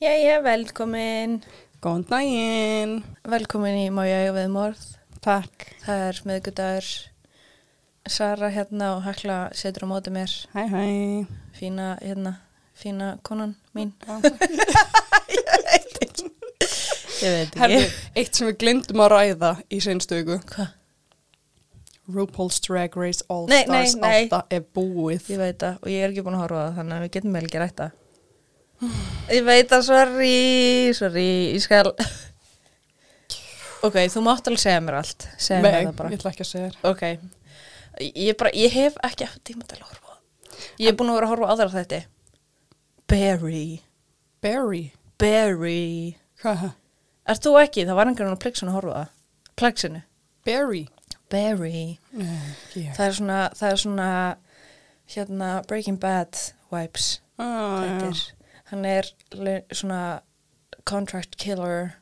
[0.00, 1.42] Jæja, velkomin.
[1.84, 2.92] Góðan daginn.
[3.28, 4.80] Velkomin í Má ég við morð.
[5.20, 5.66] Takk.
[5.82, 6.88] Það er miðgudagur.
[8.08, 10.32] Sara hérna og Hekla setur á móti mér.
[10.56, 10.80] Hæ, hæ.
[11.52, 12.32] Fína, hérna,
[12.72, 13.92] fína konan mín.
[15.36, 16.32] Ég veit ekki.
[17.60, 17.84] Herðu,
[18.16, 20.40] eitt sem við glindum að ræða í seinstöku.
[20.48, 20.76] Hvað?
[22.08, 24.32] RuPaul's Drag Race All Nei, Stars nei, nei.
[24.32, 25.28] 8 er búið.
[25.28, 27.36] Ég veit það og ég er ekki búin að horfa það þannig að við getum
[27.36, 27.99] vel ekki rætt það.
[29.30, 30.34] Ég veit það, sorry,
[30.96, 31.90] sorry, ég skal...
[33.86, 35.24] Ok, þú mátt alveg segja mér allt.
[35.40, 36.10] Segja mér Nei, það bara.
[36.12, 36.80] ég ætla ekki að segja þér.
[36.90, 37.04] Ok,
[38.08, 40.66] ég, bara, ég hef ekki eftir tíma til að horfa á það.
[40.82, 42.00] Ég er búin að vera að horfa á aðra þetta.
[43.10, 43.62] Barry,
[44.44, 44.82] Barry.
[45.20, 45.80] Barry.
[46.40, 46.74] Hvað er það?
[47.30, 47.86] Er þú ekki?
[47.88, 49.14] Það var einhvern veginn á plexinu að horfa á það.
[49.60, 50.02] Plexinu.
[50.48, 50.82] Barry.
[51.30, 51.82] Barry.
[52.16, 52.92] Nei, ekki ég.
[52.96, 54.10] Það er svona, það er svona,
[55.14, 56.40] hérna, Breaking Bad
[56.72, 57.08] vibes.
[57.40, 58.22] Ah, Þetta er,
[58.70, 59.08] hann er
[59.74, 60.02] svona
[60.88, 61.92] contract killer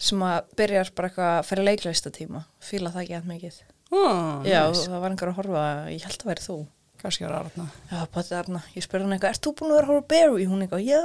[0.00, 2.44] sem að byrjar bara eitthvað að fyrir leiklæsta tíma.
[2.64, 3.56] Fíla það ekki að mikið.
[3.90, 4.84] Ah, Já, nice.
[4.86, 6.58] það var einhver að horfa, ég held að væri þú.
[7.00, 7.66] Kannski er aðratna.
[7.90, 10.46] Já, Patti Arna, ég spurði hann eitthvað, ert þú búin að vera að horfa Barry?
[10.50, 11.02] Hún eitthvað, já,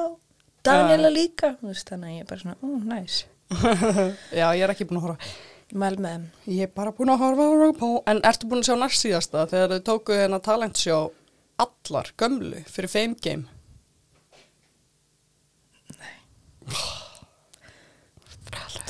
[0.68, 1.50] Daniela líka.
[1.62, 3.18] Þú veist, þannig að ég er bara svona, ú, næs.
[4.40, 5.30] Já, ég er ekki búin að horfa.
[5.76, 6.26] Mæl með þeim.
[6.56, 7.92] Ég er bara búin að horfa á RuPaul.
[8.12, 10.98] En ertu búin að sjá næst síðasta þegar þau tóku hérna talentsjó
[11.64, 13.48] allar gömlu fyrir Fame Game?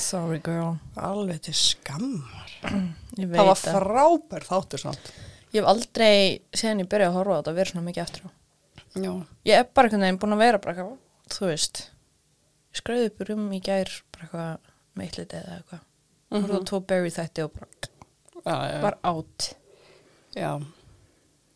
[0.06, 0.76] Sorry girl.
[1.00, 2.50] Alveg til skammar.
[3.16, 5.12] Það var frábær þáttur samt.
[5.54, 8.30] Ég hef aldrei, síðan ég byrjaði að horfa á þetta, verið svona mikið eftir á.
[8.96, 9.12] Já.
[9.48, 10.96] Ég er bara einhvern veginn búin að vera bara eitthvað,
[11.36, 11.80] þú veist,
[12.72, 15.82] ég skröði upp um í gær bara eitthvað með eitt litið eða eitthvað.
[16.26, 16.52] Mm -hmm.
[16.56, 16.64] Mhm.
[16.70, 17.68] tvo Barry þætti og bara,
[18.46, 19.54] Já, já, bara átt.
[20.34, 20.50] já.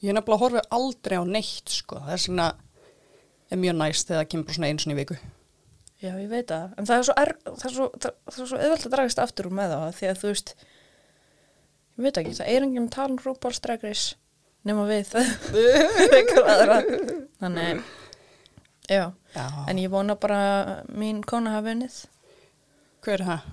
[0.02, 1.96] Ég er nefnilega að horfa aldrei á neitt, sko.
[1.96, 2.54] Það er svona,
[3.50, 5.16] er mjög næst þegar það kemur svona einu svona í viku.
[6.00, 6.74] Já, ég veit það.
[6.80, 7.86] En það er svo, er, það er svo,
[8.32, 10.52] svo auðvelt að dragast aftur úr með það, því að þú veist,
[11.90, 14.16] ég veit ekki, það er tala um Drag Race
[14.64, 15.12] nema við.
[16.16, 16.78] Eitthvað aðra.
[17.40, 17.82] Þannig,
[18.88, 19.04] já.
[19.34, 19.44] Já.
[19.68, 20.40] En ég vona bara
[20.88, 22.00] mín kona hafi unnið.
[23.04, 23.52] Hver er það?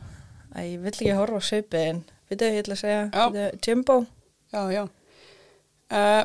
[0.55, 3.51] Æ, ég vill ekki horfa á svipið en, veit þau, ég ætla að segja, Já.
[3.67, 3.99] Jimbo.
[4.55, 4.83] Já, já.
[5.91, 6.23] Uh,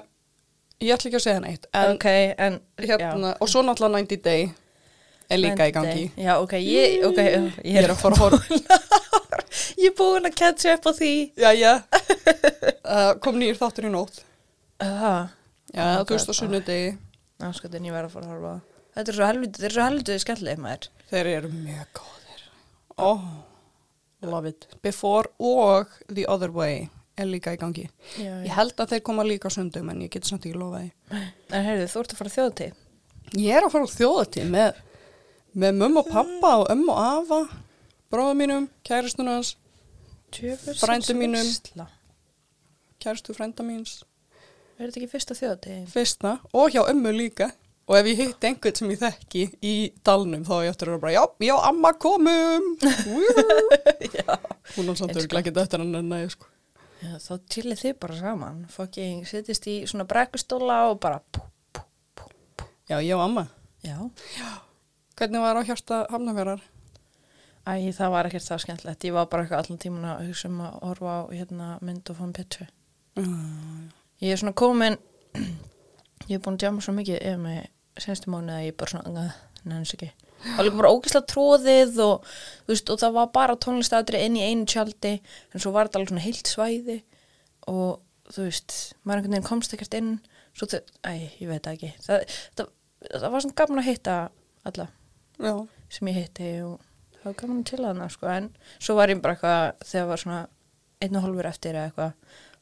[0.82, 1.69] ég ætla ekki að segja neitt.
[1.75, 2.09] En ok,
[2.47, 4.50] en, hérna, og svo náttúrulega 90 Day
[5.34, 6.04] er líka í gangi.
[6.20, 8.59] Já, ok, ég, ok, ég, Ég er að fara að horfa.
[9.82, 11.12] ég er búin að catcha upp á því.
[11.41, 11.72] Já, já.
[12.93, 14.19] Uh, kom nýr þáttur í nótt.
[14.82, 15.31] Það,
[15.72, 16.88] Já, Ok, þú veist á sunnudegi.
[17.47, 18.50] áskotin, ég verð að fara að horfa.
[18.93, 20.88] Þetta er svo helviti, þetta er svo helviti skemmtileg maður.
[21.12, 22.43] Þeir eru mjög góðir.
[23.06, 23.22] Oh,
[24.28, 24.66] love it.
[24.84, 27.87] Before og The Other Way er líka í gangi.
[28.20, 30.93] Já, Ég held að þeir koma líka sundum en ég get samt ekki lofa því.
[31.54, 32.76] En heyrðu, þú ert að fara þjóðtíð.
[33.47, 34.82] Ég er að fara á þjóðatíð með,
[35.56, 37.40] með mömmu og pappa og ömmu og afa,
[38.12, 39.56] bróða mínum, kæristunars,
[40.32, 41.44] Frændu mínum.
[43.02, 44.02] kæristu frænda míns,
[44.78, 45.82] Er þetta ekki fyrsta þjóðtíð?
[45.92, 47.50] fyrsta og hjá ömmu líka.
[47.88, 51.00] Og ef ég hitt einhvern sem ég þekki í dalnum þá er ég eftir að
[51.02, 52.76] bara, já, já, amma komum.
[54.16, 54.38] Já.
[54.76, 56.46] Hún er samt örglega ekki eftir hann en næ, sko.
[57.02, 58.60] Já, þá chillið þið bara saman.
[58.70, 61.42] Fokking sittist í svona brekkustóla og bara pú,
[61.74, 61.82] pú,
[62.16, 62.30] pú.
[62.88, 63.48] Já, ég og amma.
[63.82, 63.98] Já.
[65.22, 66.62] Hvernig var á hjarta hamnafjörðar?
[67.62, 69.05] Æ, það var ekkert það skemmtilegt.
[69.06, 72.16] Ég var bara eitthvað allan tíman að hugsa um að horfa á hérna mynd og
[72.19, 72.65] fann pitchu.
[74.19, 74.97] Ég er svona komin,
[76.27, 77.69] ég er búin að djama svo mikið yfir mig
[78.03, 79.27] senstu mánuð að ég bara svona,
[79.62, 80.09] nefnst ekki.
[80.43, 82.32] Það var líka bara ógislega tróðið og,
[82.72, 85.12] veist, og það var bara tónlistatri inn í einu tjaldi,
[85.55, 86.97] en svo var þetta alveg svona heilt svæði
[87.71, 88.75] og þú veist,
[89.05, 90.11] maður einhvern veginn komst ekkert inn,
[90.50, 91.93] svo þau, æ, ég veit það ekki.
[92.09, 92.27] Það,
[92.59, 92.75] það,
[93.12, 94.16] það var svona gaman að hitta
[94.66, 94.88] alla
[95.42, 95.54] Já.
[95.92, 96.80] sem ég hitti og
[97.19, 100.41] það var gaman til hana sko, en svo var ég bara eitthvað þegar var svona
[101.03, 102.12] einn og hálfur eftir eða eitthvað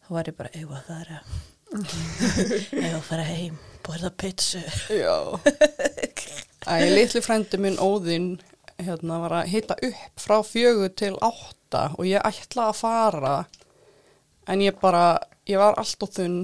[0.06, 1.20] þá var ég bara, eigum að fara
[2.84, 5.16] eigum að fara heim borða pizza Já.
[6.69, 8.34] Æ, litli frændi minn Óðinn
[8.81, 13.34] hérna var að hita upp frá fjögur til átta og ég ætla að fara
[14.50, 15.19] en ég bara,
[15.49, 16.38] ég var allt og þunn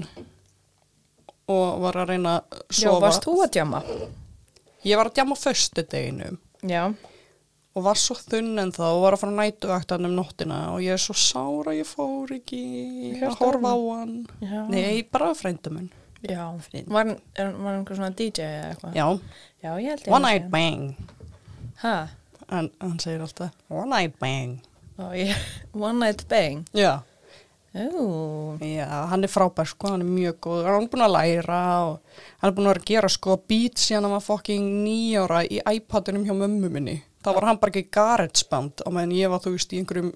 [1.51, 3.01] og var að reyna að Já, sofa.
[3.05, 3.81] varst þú að djama?
[4.85, 6.37] Ég var að djama föstu deginum
[6.67, 6.93] Já,
[7.77, 10.93] og var svo þunn en þá og var að fara nætuvaktan um nóttina og ég
[10.95, 12.61] er svo sára ég fór ekki
[13.13, 14.15] að Hjarta horfa á hann.
[14.41, 15.89] já Nei, bara frændi minn.
[16.25, 16.47] Já,
[16.87, 18.95] var, hann- er, var hann einhver svona DJ eða eitthvað?
[18.97, 19.07] Já,
[19.63, 20.95] Já, ég held ég one night bang.
[21.83, 21.95] Hæ?
[22.49, 24.59] En hann segir alltaf, one night bang.
[25.77, 27.03] One night bang Já,
[27.77, 31.59] Ú, Já, hann er frábær sko, hann er mjög góð, hann er búin að læra
[31.85, 36.25] og hann er búin að gera sko beat síðan hann var fokking nýjára í iPadunum
[36.25, 36.97] hjá mömmu minni.
[37.23, 40.11] Það var hann bara ekki GarageBand á meðan ég var þú veist í einhverjum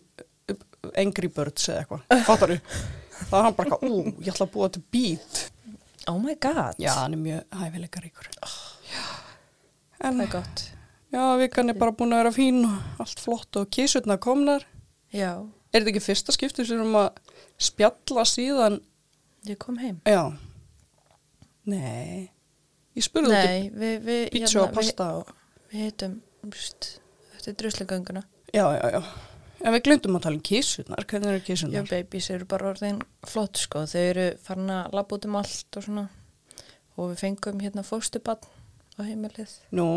[0.98, 2.60] Angry Birds eða eitthvað, fattar þú?
[3.22, 5.42] Það var hann bara eitthvað, ú, ég ætla að búa til beat.
[6.10, 6.80] oh my god.
[6.82, 8.30] Já, hann er mjög hæfileika ríkur.
[8.90, 9.06] Já,
[10.02, 10.64] en Það er gott.
[11.14, 14.66] já, vikan er bara búin að vera fín og allt flott og kísutna komnar.
[15.14, 15.36] Já,
[15.72, 17.10] Er þetta ekki fyrsta skipti sem við erum að
[17.62, 18.80] spjalla síðan
[19.48, 20.02] ég kom heim.
[20.06, 20.34] Já.
[21.72, 22.30] Nei.
[22.98, 25.32] Ég spurði út í við, pítsu og pasta og...
[25.70, 26.16] við, við heitum,
[26.52, 26.90] just,
[27.38, 28.26] eftir druslugönguna.
[28.52, 29.02] Já, já, já.
[29.62, 31.06] En við glundum að tala um kísunar.
[31.08, 31.86] Hvernig eru Já, kísunar?
[31.92, 33.86] babies eru bara orðin flott, sko.
[33.88, 36.08] Þau eru farin að labba út um allt og svona.
[36.98, 38.42] Og við fengum hérna fóstubann
[38.98, 39.54] á heimilið.
[39.78, 39.88] Nú?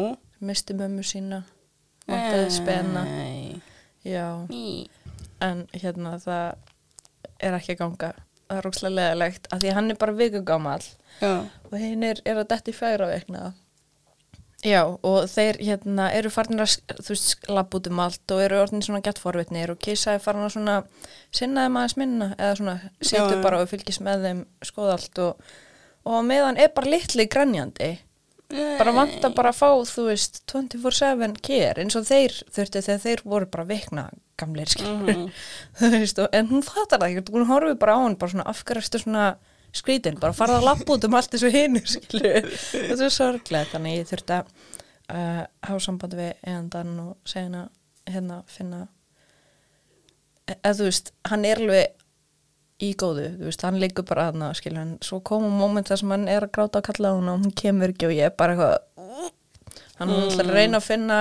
[0.44, 1.42] Misti mömmu sína.
[2.06, 3.06] Vantaði spenna.
[3.08, 3.62] Nei.
[4.04, 4.84] Já, Ný.
[5.42, 6.54] En hérna það
[7.40, 8.12] er ekki að ganga.
[8.44, 9.50] Það er rókslega leðilegt.
[9.50, 10.86] Af því að hann er bara vikugamall.
[11.24, 13.52] Og hinn er, er að detti færa vegna
[14.64, 18.60] já og þeir hérna eru farin að þú veist lapp út um allt og eru
[18.62, 20.76] orðin svona gett forvitnir og Kisa er farin að svona
[21.34, 23.42] sinna þeim aðeins minna eða svona já.
[23.44, 25.54] bara og fylgist með þeim skoða allt og,
[26.08, 27.90] og meðan er bara litli grænjandi
[28.78, 33.24] bara vanta bara að fá þú veist 24-7 kér eins og þeir þurftu þegar þeir
[33.24, 34.08] voru bara vikna
[34.40, 35.26] gamleir skilur Mhm.
[35.80, 38.46] þú veist og en hún fattar það ekki hún horfið bara á hann bara svona
[38.50, 39.26] afgræstu svona
[39.74, 42.34] skrítin, bara farða að lappa út um allt þessu hinu, skilju
[42.70, 44.52] þetta er sorglega, þannig ég þurfti að
[45.10, 47.64] uh, hafa samband við eðandan og segja hana,
[48.06, 48.84] hérna finna
[50.50, 52.00] eða þú veist hann er alveg
[52.84, 56.10] í góðu þú veist, hann liggur bara þarna, skilju en svo koma moment þar sem
[56.14, 58.34] hann er að gráta að kalla á hann og hún kemur ekki og ég er
[58.38, 59.30] bara eitthvað
[59.98, 61.18] hann er alltaf að reyna að finna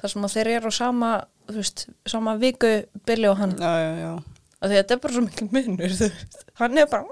[0.00, 1.10] þar sem að þeir eru á sama
[1.54, 2.70] þú veist, sama viku
[3.06, 4.12] Billy og hann Já, já, já.
[4.60, 6.36] og því að þetta er bara svo mikil veist.
[6.60, 7.04] hann er bara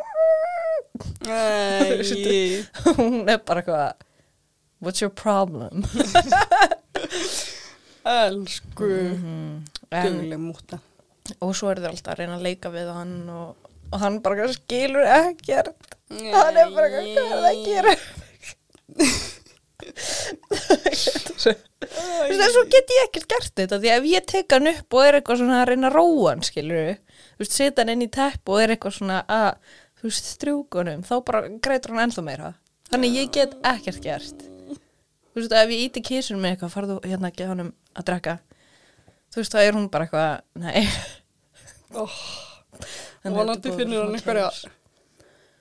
[1.28, 2.62] Nei.
[2.98, 3.92] hún er bara eitthvað
[4.82, 5.84] what's your problem
[8.08, 8.88] Elsku.
[8.88, 10.78] en, Dugleg múta.
[11.44, 13.48] og svo er þau alltaf að reyna að leika við hann og,
[13.92, 15.74] og hann bara skilur ekkert
[16.08, 17.94] hann er bara hvað er það að gera
[21.38, 21.38] Þú
[22.30, 25.18] veist, svo get ég ekkert gert þetta því ef ég tek hann upp og er
[25.18, 28.52] eitthvað svona að reyna að róa hann skilur þú veist, setja hann inn í tepp
[28.52, 29.50] og er eitthvað svona að
[29.98, 32.52] þú veist, strjúkunum, þá bara greitur hann ennþá meira.
[32.88, 34.44] Þannig ég get ekkert gert.
[34.68, 38.36] Þú veist, ef ég íti kísun með eitthvað, farðu hérna gefa hann að drekka.
[39.34, 40.86] Þú veist, þá er hún bara eitthvað nei.
[41.98, 42.18] Oh,
[43.38, 44.48] vonandi finnur hann einhverja,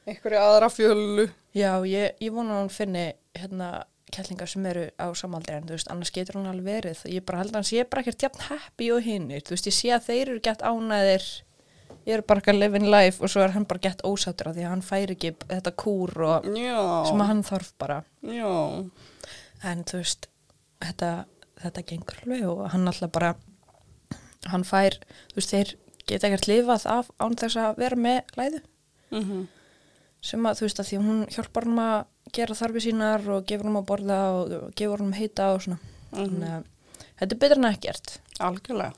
[0.07, 1.27] einhverja aðra fjölu.
[1.57, 3.71] Já, ég, ég vona hún finni hérna
[4.13, 7.01] kellingar sem eru á samaldri en þú veist, annars getur hún alveg verið.
[7.12, 9.75] Ég bara held að hann sé bara ekkert jafn happy og hinnir þú veist, ég
[9.75, 11.27] sé að þeir eru gett ánæðir
[12.07, 14.50] ég eru bara ekki að live in life og svo er hann bara gett ósáttur
[14.51, 16.80] af því að hann fær ekki þetta kúr og Já.
[17.09, 18.00] sem að hann þarf bara.
[18.24, 18.54] Já.
[19.68, 20.30] en þú veist,
[20.86, 21.12] þetta
[21.57, 23.33] þetta gengur alveg og hann alltaf bara
[24.48, 24.95] hann fær,
[25.33, 25.75] þú veist, þeir
[26.07, 28.63] geta ekkert lifað af án þess að vera með læðu.
[29.12, 29.48] Mm
[30.27, 31.98] sem að þú veist að því að hún hjálpar hann að
[32.33, 35.79] gera þarfi sínar og gefur hann að borða og, gefur hann að heita og svona
[36.13, 36.65] þannig að
[37.19, 38.94] þetta er betra en ekkert Algjörlega.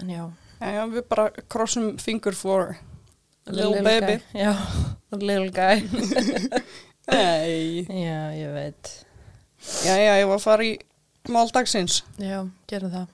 [0.00, 0.24] en já,
[0.60, 2.76] Já, við bara crossum finger for
[3.46, 4.18] little, baby.
[4.32, 4.40] guy.
[4.42, 4.52] já,
[5.12, 5.80] little guy
[7.10, 7.86] Nei.
[7.88, 8.90] já, ég veit
[9.84, 10.74] Já, já, ég var að fara í
[11.28, 11.98] máldagsins.
[12.20, 13.08] já, gerum það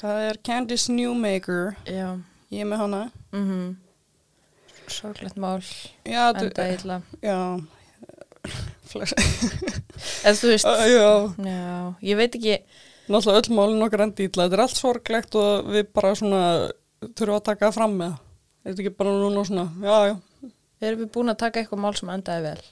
[0.00, 1.74] Það er Candice Newmaker.
[1.88, 2.08] já,
[2.52, 3.02] Ég er með hana.
[3.32, 3.76] mhm
[4.88, 5.62] sorglegt mál,
[6.04, 7.38] Já, enda illa Já.
[8.94, 11.08] Eða þú veist, Uh, já.
[11.44, 12.58] já, ég veit ekki
[13.08, 14.46] Náttúrulega öll málin okkar endi illa.
[14.46, 16.42] Þetta er allt sorglegt og við bara svona
[17.04, 18.14] þurfum að taka það fram með.
[18.64, 20.16] Þetta er ekki bara núna svona, já,
[20.80, 22.62] erum við búin að taka eitthvað mál sem endaði vel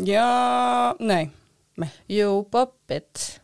[0.00, 1.30] Já, nei.
[1.76, 1.88] nei.
[2.08, 3.40] jú, Bobbit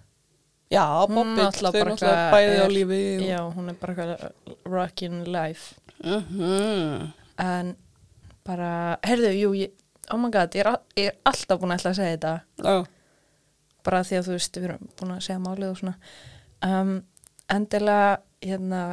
[0.73, 3.01] Já, Bobbit, þau bara náttúrulega bæði á er- lífi.
[3.17, 4.33] og- já, hún er bara
[4.67, 7.13] rockin' life Mhm.
[7.39, 7.77] en
[8.45, 9.71] bara, heyrðu, jú, ég,
[10.13, 12.35] oh my god, ég er, ég er alltaf búin að ætla að segja þetta.
[12.63, 12.77] Já,
[13.87, 15.97] bara því að þú veist, við erum búin að segja málið og svona.
[16.67, 16.95] Um,
[17.53, 18.07] endilega
[18.45, 18.85] hérna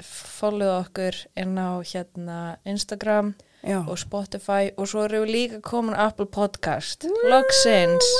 [0.00, 3.80] follow okkur inn á hérna Instagram já.
[3.84, 8.12] og Spotify og svo erum við líka komin Apple Podcast loksins.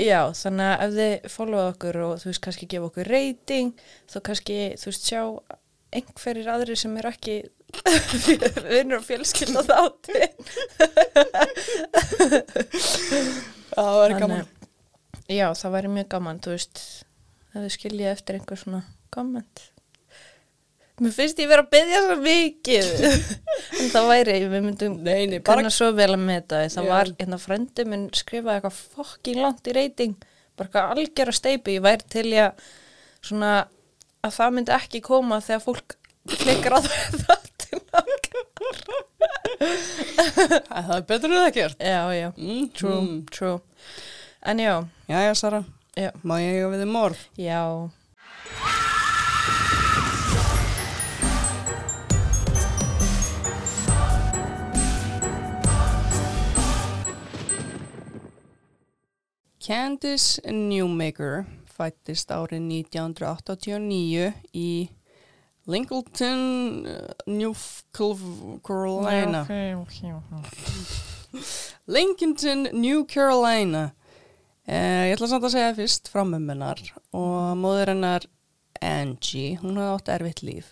[0.00, 3.74] Já, þannig að ef þið follow okkur og þú veist kannski gefa okkur rating
[4.08, 5.22] þá kannski, þú veist, sjá
[5.92, 7.42] einhverjir aðri sem er ekki
[8.72, 10.22] vinnur og fjölskylda þátti
[13.72, 14.46] það væri gaman.
[15.28, 16.76] já, það væri mjög gaman, þú veist
[17.52, 19.56] ef þið skiljið eftir einhver svona komment
[21.02, 22.88] Mér finnst ég vera að byggja svo mikið
[23.80, 26.60] En það væri, við myndum nei, bara svo vel að meta.
[26.70, 26.90] Það Já.
[26.92, 30.14] var, hérna frendi minn skrifaði eitthvað fokking langt í reyting
[30.58, 32.54] bara eitthvað algjör að steipi ég væri til ég að
[33.24, 33.52] svona
[34.22, 35.96] að það myndi ekki koma þegar fólk
[36.36, 37.41] klikkar á það
[40.72, 41.78] það er betur en það gert.
[41.82, 43.18] Já, já, Mm, true, mm.
[43.30, 43.58] true
[44.42, 44.74] En já,
[45.08, 45.64] Jæja, Sara,
[45.96, 47.20] já, má ég eiga við þið morð?
[47.38, 47.62] já
[59.62, 64.68] Candice Newmaker fættist árið 1989 í
[65.66, 67.54] Lincoln, uh, New
[68.64, 69.46] Carolina.
[71.86, 73.92] Lincoln, New Carolina.
[74.66, 76.78] Eh, ég ætla samt að segja fyrst frá mömmunar
[77.18, 78.26] og móður hennar
[78.82, 80.68] Angie, hún hafði átt erfitt líf.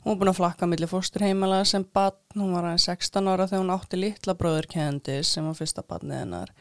[0.00, 3.64] Hún var búin að flakka millir fósturheimala sem barn, hún var aðeins 16 ára þegar
[3.64, 6.54] hún átti litla bróður Candice sem var fyrsta barnið hennar.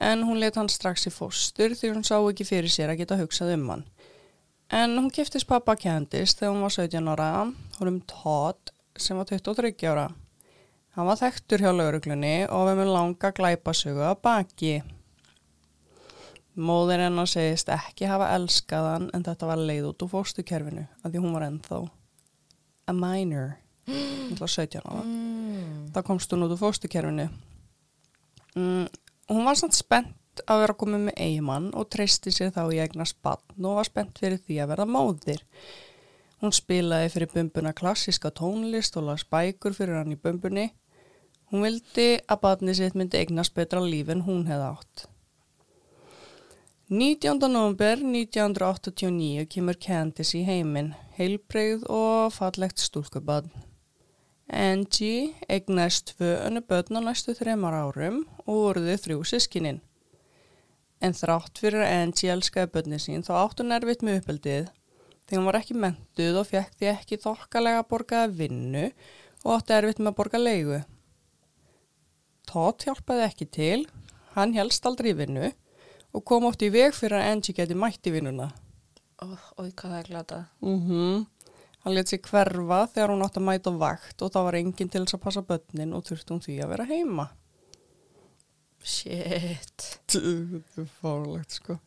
[0.00, 3.18] En hún let hann strax í fóstur því hún sá ekki fyrir sér að geta
[3.20, 3.86] hugsað um hann.
[4.70, 7.28] En hún giftist pappa Candice þegar hún var 17 ára,
[7.80, 10.04] hún um Todd sem var 23 ára.
[10.94, 14.74] Hann var þekktur hjá lauruglunni og við með langa glæpasögu að baki.
[16.54, 21.16] Móðir hennar segist ekki hafa elskað hann en þetta var leið út úr fóstukerfinu að
[21.16, 21.82] því hún var ennþá
[22.90, 23.52] a minor,
[23.90, 25.02] alltaf 17 ára.
[25.02, 25.90] mm.
[25.96, 27.26] Það komst hún út úr fóstukerfinu.
[28.54, 28.86] Mm,
[29.34, 30.14] hún var samt spennt
[30.46, 34.20] að vera komið með eigimann og treysti sér þá í eigna spann og var spennt
[34.22, 35.44] fyrir því að verða móðir.
[36.40, 40.70] Hún spilaði fyrir bumbuna klassiska tónlist og las bækur fyrir hann í bumbunni.
[41.50, 45.08] Hún vildi að badni sitt myndi eignast betra líf en hún hefði átt.
[46.90, 47.38] 19.
[47.46, 53.46] november 1989 kemur Candice í heiminn, heilbreyð og fallegt stúlkubad.
[54.50, 59.78] Angie eignast tvö önnu börn á næstu þreymar árum og voruði þrjú sískininn.
[61.00, 64.68] En þrátt fyrir að Angie elskaði börni sín þá átt hún erfitt með uppeldið
[65.30, 68.88] því hún var ekki mentuð og fekk því ekki þokkalega borgaða vinnu
[69.44, 70.80] og átti erfitt með að borga leigu.
[72.50, 73.84] Todd hjálpaði ekki til,
[74.34, 75.52] hann helst aldrei vinnu
[76.10, 78.50] og kom oft í veg fyrir að Angie geti mætt í vinnuna.
[79.22, 79.30] Ó,
[79.60, 81.26] ói, hvað það er glata Mm
[81.80, 85.00] Hann let sér hverfa þegar hún átti að mæta vakt og það var enginn til
[85.00, 87.24] þess að passa börnin og þurfti hún því að vera heima.
[88.84, 91.78] Shit Þetta er fárlegt sko.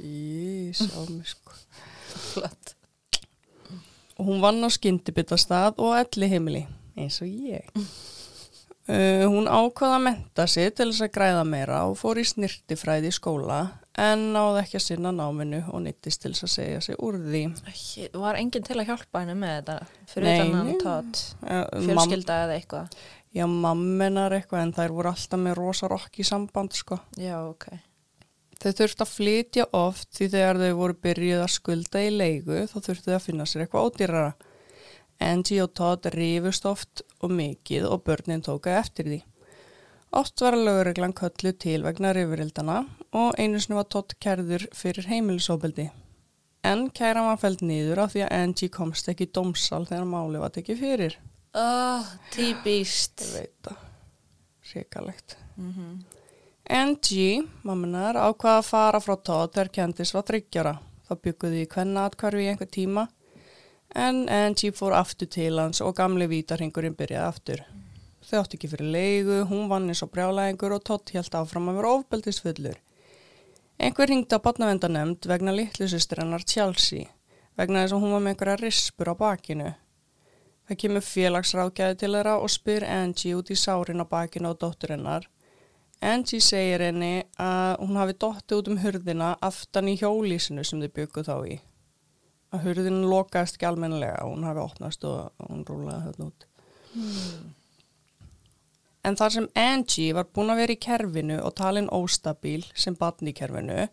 [0.00, 1.56] Í, sá mig sko.
[2.12, 2.74] Flott
[4.20, 6.60] Og hún vann á skyndibitastað og elli heimili,
[7.00, 7.68] eins og ég.
[8.82, 13.08] Uh, hún ákvaða að menta sig til þess að græða meira og fór í snirtifræði
[13.12, 13.60] í skóla
[13.98, 17.42] en náði ekki að sinna náminu og nýttist til þess að segja sig úr því.
[18.20, 19.76] Var enginn til að hjálpa henni með þetta
[20.12, 25.10] fyrir Nei, utan hann tótt mam- fjölskylda eða eitthvað Já, mammenar eitthvað en þær voru
[25.12, 26.98] alltaf með rosa rokki samband sko.
[27.16, 27.70] Já, ok
[28.62, 32.76] Þau þurftu að flytja oft því þegar þau voru byrjuð að skulda í leigu þá
[32.76, 34.28] þurftu þau að finna sér eitthvað ódýrara.
[35.22, 39.18] Angie og Todd rífust oft og mikið og börnin tóka eftir því.
[40.14, 42.78] Oft var lögreglan köllu til vegna rifurildana
[43.18, 45.88] og einu sinni var Todd kærður fyrir heimilisóbeldi.
[46.62, 50.38] En kæran var fælt niður af því að Angie komst ekki í dómsal þegar máli
[50.38, 51.18] var tekið fyrir.
[51.58, 53.86] Oh, Típist Ég veit það.
[54.72, 55.36] Ríkalegt.
[55.56, 56.02] mm
[56.72, 60.72] Angie, mamminar, ákvaða að fara frá Todd þegar Candice var þryggjara.
[61.08, 63.08] Það bygguði í hvenna atkvarfi í einhver tíma
[63.94, 67.64] en Angie fór aftur til hans og gamli vítarhingurinn byrjaði aftur.
[68.22, 71.80] Þau átti ekki fyrir leigu, hún vann eins og brjálæðingur og Todd held áfram að
[71.80, 72.78] vera ofbeldisfullur.
[73.82, 77.10] Einhver hringdi á batnavendanemnd vegna litlu hennar Chelsea,
[77.58, 79.72] vegna þess að hún var með einhverja rispur á bakinu.
[80.72, 84.94] Það kemur félagsrákjaði til þeirra og spyr Angie út í sárin á bakinu á dóttur
[84.94, 85.26] hennar.
[86.00, 90.94] Angie segir henni að hún hafi dottið út um hurðina aftan í hjólísinu sem þau
[90.96, 91.56] bygguð þá í.
[92.56, 96.46] Að hurðin lokaðist ekki almennilega og hún hafi opnast og hún rúlaði þarna út.
[99.04, 103.28] En þar sem Angie var búin að vera í kerfinu og talin óstabíl sem batn
[103.28, 103.90] í kerfinu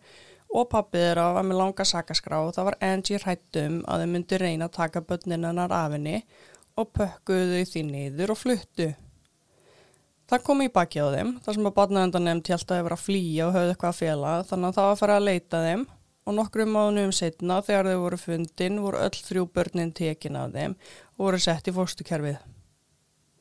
[0.48, 4.40] og pappið þeirra var með langa sakaskrá og það var Angie hrættum að þau myndi
[4.40, 6.22] reyna að taka börnin hennar af henni
[6.78, 8.90] og pökkuðu því niður og fluttu.
[10.30, 13.06] Það kom í baki á þeim, þar sem að barnaðendan nefnd hjálta að vera að
[13.06, 15.82] flýja og höfðu eitthvað að fjela, þannig að það var að fara að leita þeim
[16.30, 20.76] og nokkrum mánuðum setna þegar þau voru fundin voru öll þrjú börnin tekin af þeim
[21.16, 22.36] og voru sett í fórstukerfið.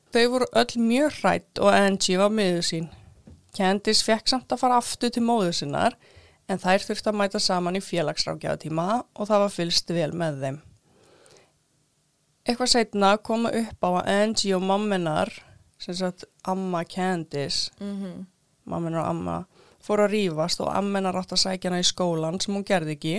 [0.10, 2.88] Þau voru öll mjög hrætt og Angie var miður sín.
[3.54, 5.98] Candice fekk samt að fara aftur til móður sinnar
[6.50, 10.60] en þær þurfti að mæta saman í félagsrákjáðtíma og það var fylst vel með þeim.
[12.50, 15.32] Eitthvað setna koma upp á að Angie og mamminar,
[15.80, 18.26] sem sagt amma Candice, mm
[18.70, 19.36] mamminar og amma,
[19.82, 23.14] fóru að rífast og amminar átt að sækja hana í skólan sem hún gerði ekki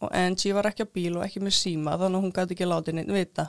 [0.00, 2.68] og Angie var ekki á bíl og ekki með síma þannig að hún gæti ekki
[2.70, 3.46] látið neitt vita.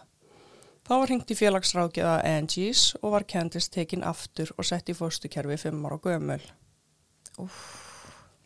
[0.88, 5.58] Þá var hringt í félagsrákjaða Angie's og var Candice tekin aftur og sett í fóstukerfi
[5.60, 6.42] fimm ára gömul.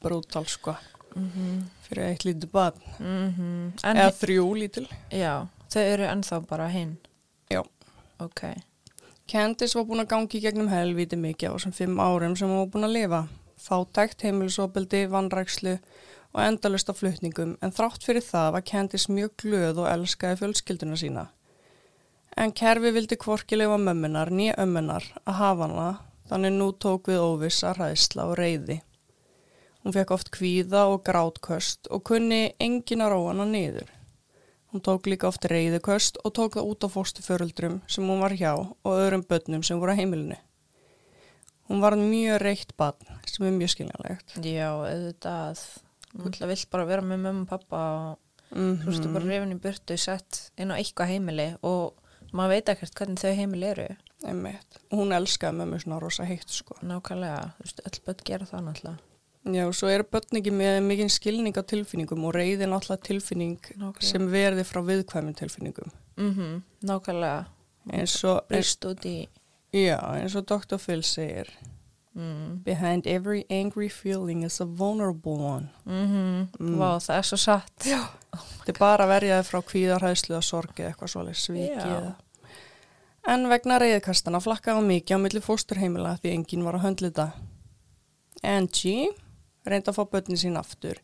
[0.01, 0.75] Brútal sko,
[1.15, 1.63] Mhm.
[1.87, 4.87] fyrir eitt lítið bad, En, eða þrjú lítil.
[5.11, 6.97] já, þau eru ennþá bara hinn.
[7.51, 7.63] Já.
[8.19, 8.43] Ok.
[9.31, 12.65] Candice var búin að gangi í gegnum helvíti mikið á þessum fimm árum sem hún
[12.65, 13.21] var búin að lifa.
[13.61, 15.77] Fátækt, heimilisopildi, vannrækslu
[16.31, 20.99] og endalust á flutningum en þrátt fyrir það var Candice mjög glöð og elskaði fjölskylduna
[20.99, 21.25] sína.
[22.37, 25.89] En kerfi vildi kvorkilega mömmunar, nýja ömmunar að hafa hana
[26.31, 28.79] þannig nú tók við óvissa, ræðsla og reyði.
[29.83, 33.89] Hún fekk oft kvíða og grátköst og kunni engin að róa hana niður.
[34.71, 38.53] Hún tók líka oft reyðuköst og tók það út á fóstuföruldrum sem hún var hjá
[38.55, 40.39] og öðrum börnum sem voru á heimilinu.
[41.67, 44.35] Hún var mjög reykt barn sem er mjög skiljanlegt.
[44.39, 45.63] Já, auðvitað.
[46.11, 48.19] Þú ætla vill bara vera með mömmu og pappa og
[48.51, 51.93] Mm þú veist, bara reyfin í burtu sett inn á eitthvað heimili og
[52.35, 53.85] maður veit ekkert hvernig þau heimili eru.
[54.27, 54.81] Einmitt.
[54.91, 56.75] Hún elskaði mömmu svona rosa heitt sko.
[56.83, 59.10] Nákvæmlega, þú veist, öll börn gera það náttúrulega.
[59.41, 63.55] Já, og svo eru börn ekki með mikinn skilning á tilfinningum og reyði náttúrulega tilfinning
[63.73, 64.05] Nákvæmlega.
[64.05, 65.91] sem verði frá viðkvæmum tilfinningum.
[66.17, 67.45] Mm nákvæmlega.
[67.89, 69.27] Eins og, eins, Brist út í,
[69.73, 70.77] já, eins og Dr.
[70.77, 71.49] Phil segir,
[72.13, 75.69] mm, behind every angry feeling is a vulnerable one.
[75.87, 76.77] mm Mm.
[76.77, 77.85] Vá, það er svo satt.
[77.85, 78.03] Já.
[78.31, 82.15] Þetta er bara að verja þið frá kvíðarhæðslu og sorgi eitthvað svolítið svikið.
[83.27, 87.31] En vegna reyðkastana flakkaði mikið á milli fósturheimila því enginn var að höndla þetta.
[88.43, 89.09] Angie
[89.67, 91.01] reyndi að fá börnin sín aftur.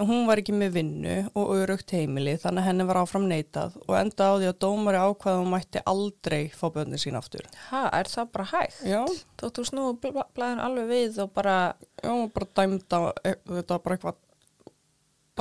[0.00, 3.74] En hún var ekki með vinnu og örugt heimili þannig að henni var áfram neitað
[3.82, 7.44] og enda á því að dómari ákvaða að hún mætti aldrei fá börnin sín aftur.
[7.68, 8.78] Ha, er það bara hægt?
[8.88, 9.02] Já,
[9.42, 11.56] Þótt þú snúi bl blæðin alveg við og bara,
[12.00, 14.22] já, hún bara dæmda, e, þetta var bara eitthvað,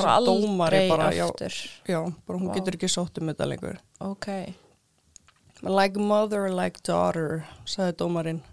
[0.01, 1.23] bara aldrei bara, já.
[1.29, 1.57] aftur.
[1.87, 2.55] já, bara hún Vá.
[2.59, 3.79] getur ekki sótt um þetta lengur.
[4.03, 4.27] Ok.
[5.63, 8.43] Like mother, like daughter, sagði dómarinn.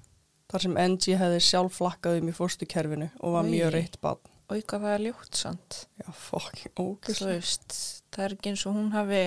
[0.48, 3.50] Þar sem Angie hefði sjálf flakkað um í fórstukerfinu og var Oj.
[3.52, 4.20] mjög reitt bann.
[4.48, 5.74] Og eitthvað það er ljótt samt.
[6.00, 7.34] Já, fucking Þú ógæslega.
[7.34, 7.74] veist,
[8.16, 9.22] það er ekki eins og hún hafi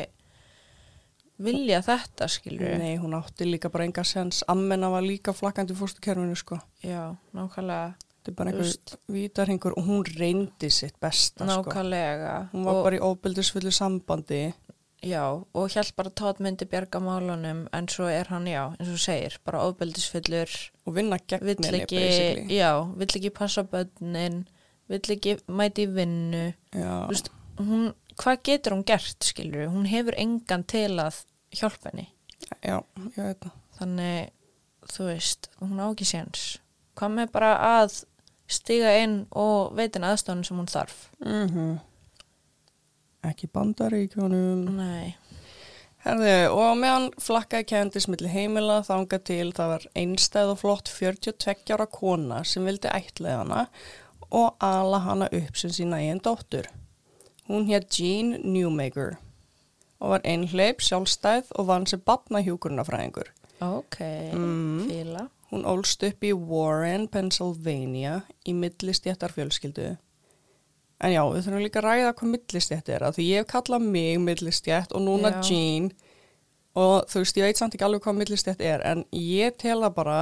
[1.41, 4.43] viljað þetta, skilur Nei, hún átti líka bara enga sens.
[4.49, 6.57] Ammena var líka flakkandi í fórstukerfinu, sko.
[6.85, 11.63] Já, nákvæmlega, Þetta er bara Þú einhver vítarhingur og hún reyndi sitt besta, sko.
[11.63, 12.33] nákvæmlega.
[12.51, 14.41] Hún var og, bara í óbyldisfullu sambandi.
[15.01, 18.99] Já, og hjælt bara Todd myndi bjarga málunum, en svo er hann, já, eins og
[19.01, 20.51] segir, bara ofbeldisfullur,
[20.85, 22.45] og vinna gegn henni, basically.
[22.53, 24.43] já, vill ekki passa bönnin,
[24.91, 26.43] vill ekki mæti vinnu.
[27.09, 27.89] Veist, hún,
[28.21, 32.07] hvað getur hún gert, skilur Hún hefur engan til að hjálpa henni.
[32.61, 32.77] já,
[33.17, 33.57] ég veit það.
[33.81, 34.31] Þannig,
[34.93, 36.47] þú veist, hún á ekki séns.
[36.93, 38.03] Hvað með bara að
[38.51, 41.07] stiga inn og veitin aðstofnum sem hún þarf?
[41.25, 41.79] Mm
[43.27, 44.63] Ekki bandaríkjónum.
[44.77, 45.15] Nei.
[46.01, 51.75] Herði, og meðan flakkaði kendis milli heimila þanga til það var einstæð og flott 42
[51.75, 53.65] ára kona sem vildi ætlaði hana
[54.33, 56.65] og ala hana upp sem sína eigin dóttur.
[57.45, 59.19] Hún hér Jean Newmaker
[60.01, 63.29] og var einhleip, sjálfstæð og vann sem batnahjúkurnafræðingur.
[63.61, 63.99] Ok,
[64.33, 64.87] Mm.
[64.89, 65.27] fíla.
[65.51, 69.97] Hún ólst upp í Warren, Pennsylvania í millistjættar fjölskyldu.
[71.01, 73.87] En já, við þurfum líka að ræða hvað millistjætt er að því ég hef kallað
[73.95, 75.41] mig millistjætt og núna Já.
[75.49, 75.89] Jean
[76.77, 79.95] og þú veist, ég veit samt ekki alveg hvað millistjætt er en ég tel að
[79.97, 80.19] bara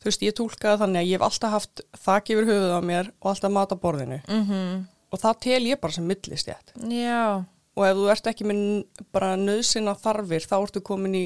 [0.00, 3.12] þú veist, ég tólkaði þannig að ég hef alltaf haft þak yfir höfuð á mér
[3.20, 4.20] og alltaf mat á borðinu.
[4.26, 4.82] Mm
[5.14, 7.44] og það tel ég bara sem millistjætt Já,
[7.78, 8.62] og ef þú ert ekki með
[9.14, 11.24] bara nöðsina þarfir þá ertu komin í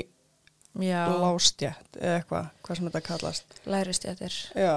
[0.78, 3.54] lástjætt eða eitthvað, hvað sem þetta kallast.
[3.66, 4.34] Lærist ég þér.
[4.54, 4.74] Já,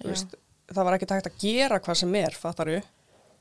[0.00, 0.36] þú veist,
[0.72, 2.80] það var ekki takt að gera hvað sem er, fattaru,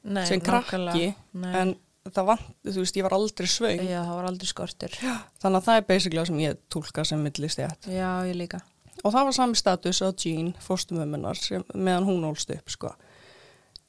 [0.06, 1.74] Nei, sem krakki, en
[2.06, 4.98] það vant, þú veist, ég var aldrei svöng, Já, það var aldrei skortur.
[5.42, 7.90] þannig að það er basically það sem ég tólka sem millistjætt.
[7.90, 8.62] Já, ég líka.
[9.04, 12.94] Og það var sami status á Jean, fóstumömmunar, sem, meðan hún ólst upp, sko.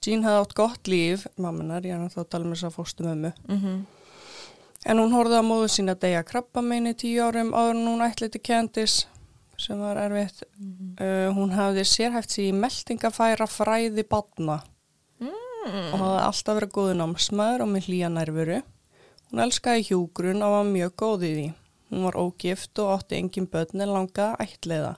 [0.04, 3.32] Jean hafði átt gott líf, mammunar, ég er náttúrulega að tala með þess að fóstumömmu,
[3.48, 3.84] Mm
[4.86, 8.04] en hún horfði á móðu sína að deyja krabba meini tíu árum áður en hún
[8.06, 9.08] ætli til Candice,
[9.62, 10.42] sem var erfitt.
[11.00, 14.62] Uh, hún hafði sérhæft sér í meldingafæra fræði badna.
[15.66, 15.92] Mm.
[15.92, 18.60] og hafði alltaf verið góðu námsmaður og með hlýja nærveru.
[19.30, 21.46] Hún elskaði hjúgrun og var mjög góð í því.
[21.90, 24.92] Hún var ógift og átti engin börn en langaði að ættleiða.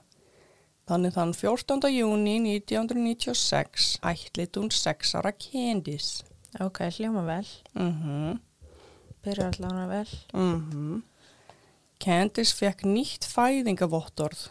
[0.89, 1.89] Þannig þann 14.
[1.93, 6.25] júni 1996 ættleitt hún 6 ára Candice.
[6.61, 7.45] Ok, hljóma vel.
[7.77, 8.39] Mm
[9.19, 10.11] Byrjar allavega vel.
[10.33, 11.01] -hmm.
[11.99, 14.47] Candice fekk nýtt fæðingavottorð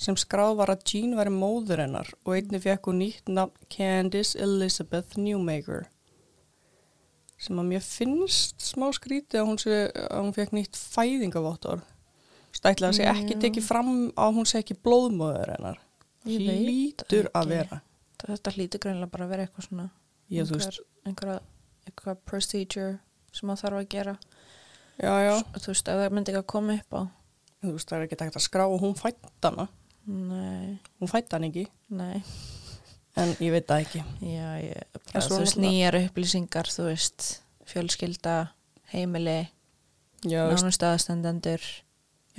[0.00, 4.36] sem skráð var að Jean væri móður hennar og einni fekk hún nýtt nafn Candice
[4.40, 5.88] Elizabeth Newmaker
[7.40, 11.86] sem að mér finnst smá skrítið að hún, sé, að hún fekk nýtt fæðingavottorð.
[12.52, 13.40] Stætlega að sé ekki Já.
[13.46, 15.78] tekið fram að hún sé ekki blóðmóður hennar.
[16.26, 17.78] Hlýtur að vera.
[18.20, 19.86] Þetta hlýtur greinlega bara að vera eitthvað svona
[20.28, 21.38] þú einhver, einhverja,
[21.88, 22.90] einhverja procedure
[23.32, 24.16] sem það þarf að gera
[25.02, 25.34] já já.
[25.56, 27.02] Þú veist, ef það myndi ekki að koma upp á.
[27.60, 29.68] Þú veist það er ekki hægt að skrá og hún fætt hana.
[30.10, 31.66] Nei, hún fætt hann ekki.
[31.92, 32.22] Nei.
[33.20, 34.00] En ég veit það ekki.
[34.24, 37.26] Já, ég, bara, þú veist, náttúrulega- nýjar upplýsingar, þú veist,
[37.66, 38.36] fjölskylda,
[38.94, 39.38] heimili,
[40.24, 41.60] nánust aðstendendur,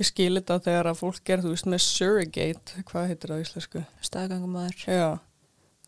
[0.00, 3.44] ég skil þetta þegar að fólk er þú veist með surrogate hvað heitir það á
[3.44, 3.84] íslensku?
[4.02, 4.84] Staðgangumæður.
[4.88, 5.18] já,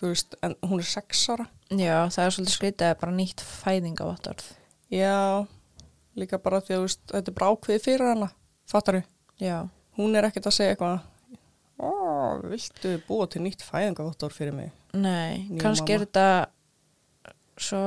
[0.00, 1.48] þú veist, en hún er sex ára.
[1.70, 4.44] Já, það er svolítið skrítið að bara nýtt fæðingavottorð.
[4.92, 5.46] já,
[6.18, 8.30] líka bara því að veist, þetta er bara ákveðið fyrir hana
[8.70, 9.00] fattar
[9.40, 11.10] þau, hún er ekkert að segja eitthvað.
[11.74, 11.90] Ó,
[12.46, 14.70] viltu búa til nýtt fæðingavottor fyrir mig?
[14.94, 16.26] Nei, Nýja kannski er þetta
[17.58, 17.80] svo,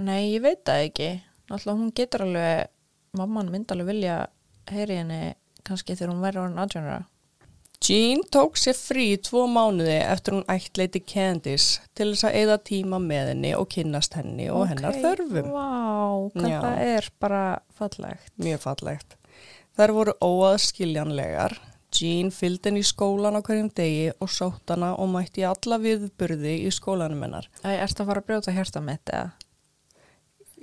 [0.00, 1.10] nei, ég veit það ekki.
[1.50, 2.70] Náttúrulega hún getur alveg,
[3.18, 4.18] mamman myndi alveg vilja
[4.70, 5.22] heyri henni
[5.66, 7.00] kannski þegar hún verður orðin aðjónara.
[7.80, 12.56] Jean tók sér frí í tvo mánuði eftir hún ættleiti Candice til þess að eyða
[12.68, 15.46] tíma með henni og kynnast henni og hennar þörfum.
[15.48, 15.70] Vá,
[16.34, 16.58] hvað Já.
[16.60, 17.44] það er bara
[17.78, 18.32] fallegt.
[18.36, 19.16] Mjög fallegt.
[19.80, 21.56] Þær voru óaðskiljanlegar.
[21.96, 26.58] Jean fylgdi henni í skólan á hverjum degi og sótt hana og mætti alla viðburði
[26.66, 27.48] í skólanum hennar.
[27.64, 29.30] Æ, ertu að fara að brjóta hjarta mitt eða?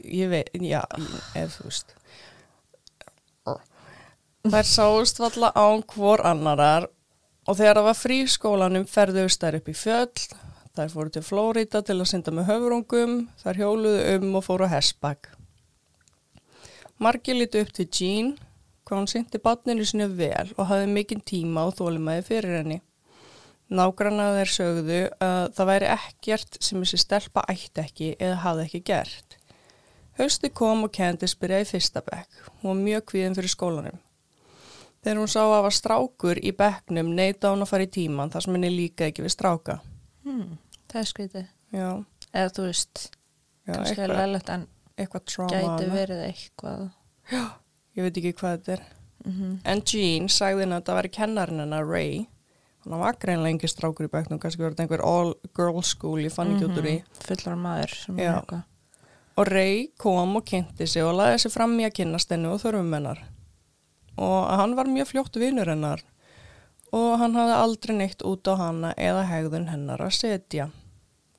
[0.05, 0.83] Ég veit, já,
[1.33, 1.97] ef þú veist.
[4.47, 6.85] Þær sáust valla án hvor annarar
[7.47, 10.25] og þegar það var frí skólanum ferðust þær upp í fjöll.
[10.77, 14.73] Þær fóru til Flórida til að synda með höfrungum, þær hjóluðu um og fóru á
[14.75, 15.31] hessbakk.
[17.01, 18.35] Margi lítu upp til Jean,
[18.85, 22.79] hvað hún syndi batninu sinni vel og hafði mikinn tíma og þólimaði fyrir henni.
[23.67, 28.83] Nágranna þeir sögðu að það væri ekkert sem þessi stelpa ætti ekki eða hafði ekki
[28.91, 29.37] gert.
[30.17, 32.43] Hausti kom og Candice byrjaði fyrsta bekk.
[32.61, 33.99] Hún var mjög kvíðin fyrir skólanum.
[35.07, 38.43] Þegar hún sá að var strákur í bekknum neita hún að fara í tíman þar
[38.43, 39.77] sem henni líka ekki við stráka.
[40.27, 40.57] Hmm,
[40.91, 41.45] það er skrítið.
[41.71, 41.85] Já,
[42.33, 43.03] Eða þú veist,
[43.63, 44.65] já kannski er leilegt en
[44.97, 46.81] gæti verið eitthvað.
[47.31, 48.83] Ég veit ekki hvað þetta er.
[49.23, 52.27] Mm En Jean sagði henni að þetta væri kennarinn hennar Ray.
[52.83, 56.51] Hann var greinlega engi strákur í bekknum, kannski verið einhver all girl school í fann
[56.57, 56.97] ekki út úr í.
[57.23, 58.27] Fullar maður sem Já.
[58.27, 58.67] er eitthvað.
[59.37, 62.59] Og Ray kom og kynnti sig og laði sig fram í að kynnast henni og
[62.59, 63.23] þörfum hennar.
[64.17, 66.03] Og hann var mjög fljótt vinur hennar
[66.95, 70.69] og hann hafði aldrei neitt út á hana eða hegðun hennar að setja.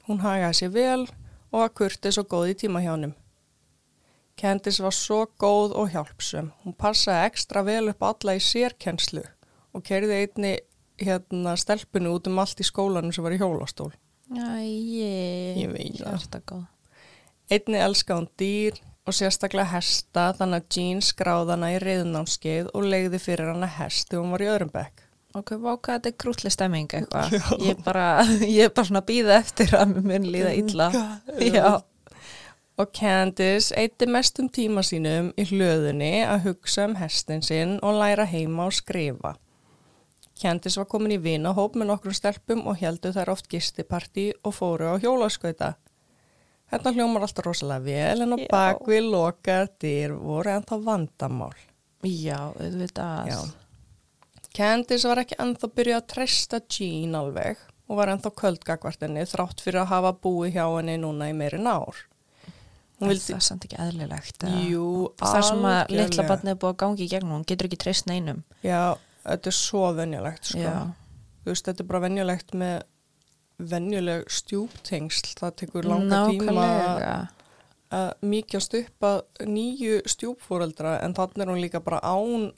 [0.09, 1.07] Hún hagaði sér vel
[1.51, 3.15] og var kurtis og góð í tíma hjá honum.
[4.39, 6.53] Candice var svo góð og hjálpsum.
[6.63, 9.25] Hún passaði ekstra vel upp alla í sérkennslu
[9.75, 10.53] og kerði einni
[11.01, 13.91] hérna stelpunu út um allt í skólanum sem var í hjólastól.
[14.29, 14.63] Æ,
[15.59, 16.67] Ég veit það.
[17.49, 22.89] Einni elskaði hún dýr og sérstaklega hesta þannig að Jean skráði hana í reyðunámskeið og
[22.93, 25.05] legði fyrir hana hest þegar hún var í öðrum bekk.
[25.37, 27.37] Ok, váka, þetta er krútli stemming eitthvað.
[27.61, 28.07] Ég er bara,
[28.59, 30.89] ég er bara svona að býða eftir að mér mun líða illa.
[31.45, 31.69] Já.
[32.79, 38.29] Og Candice eitti mestum tíma sínum í hlöðunni að hugsa um hestin sinn og læra
[38.29, 39.35] heima og skrifa.
[40.39, 44.95] Candice var komin í vinahóp með nokkrum stelpum og heldu þær oft gistipartí og fóru
[44.95, 45.75] á hjólaskauta.
[46.69, 51.55] Þetta hljómar alltaf rosalega vel en á bakvið lokar dyr voru ennþá vandamál.
[52.05, 53.31] Já, auðvitað.
[53.33, 53.39] Já.
[54.59, 59.63] Candice var ekki ennþá byrjuð að treysta Jean alveg og var ennþá köldgakvart henni þrátt
[59.65, 62.03] fyrir að hafa búið hjá henni núna í meiri nár.
[62.99, 64.43] Hún Er vildi, það samt ekki eðlilegt.
[64.43, 64.63] eða?
[64.73, 64.87] jú,
[65.21, 68.09] Það sem að litla barnið er búið að gangi í gegnum, hún getur ekki treyst
[68.11, 68.41] neinum.
[68.67, 70.65] Já, þetta er svo venjulegt, sko.
[70.65, 70.75] Já.
[71.45, 72.83] Þú veist, þetta er bara venjulegt með
[73.59, 75.35] venjuleg stjúptengsl.
[75.39, 77.17] Það tekur langa tíma Nákvæmlega.
[77.99, 82.53] að mýkjast upp að nýju stjúpfóreldra en þannig er hún líka bara án.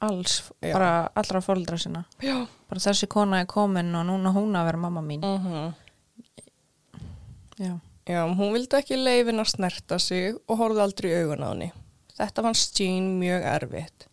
[0.00, 0.72] Alls, Já.
[0.72, 2.04] bara allra fóreldra sinna.
[2.22, 2.46] Já.
[2.70, 5.24] Bara þessi kona er komin og núna hún að vera mamma mín.
[5.26, 5.72] Uh
[7.58, 7.80] Já.
[8.08, 11.72] Já, hún vildi ekki leifin að snerta sig og horfði aldrei augun á henni.
[12.16, 14.07] Þetta fannst Jean mjög erfitt.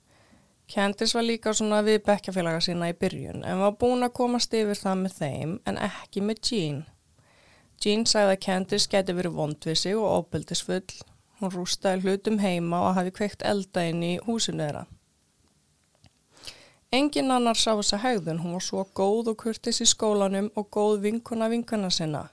[0.74, 4.80] Candice var líka svona við bekkjafélaga sína í byrjun en var búin að komast yfir
[4.80, 6.80] það með þeim en ekki með Jean.
[7.82, 10.96] Jean sagði að Candice geti verið vond við sig og óbyldisfull.
[11.40, 14.86] Hún rústaði hlutum heima og hafi kveikt elda inn í húsinu þeirra.
[16.96, 21.02] Engin annar sá þessa hegðun, hún var svo góð og kurtis í skólanum og góð
[21.04, 22.30] vinkuna vinkuna sinna.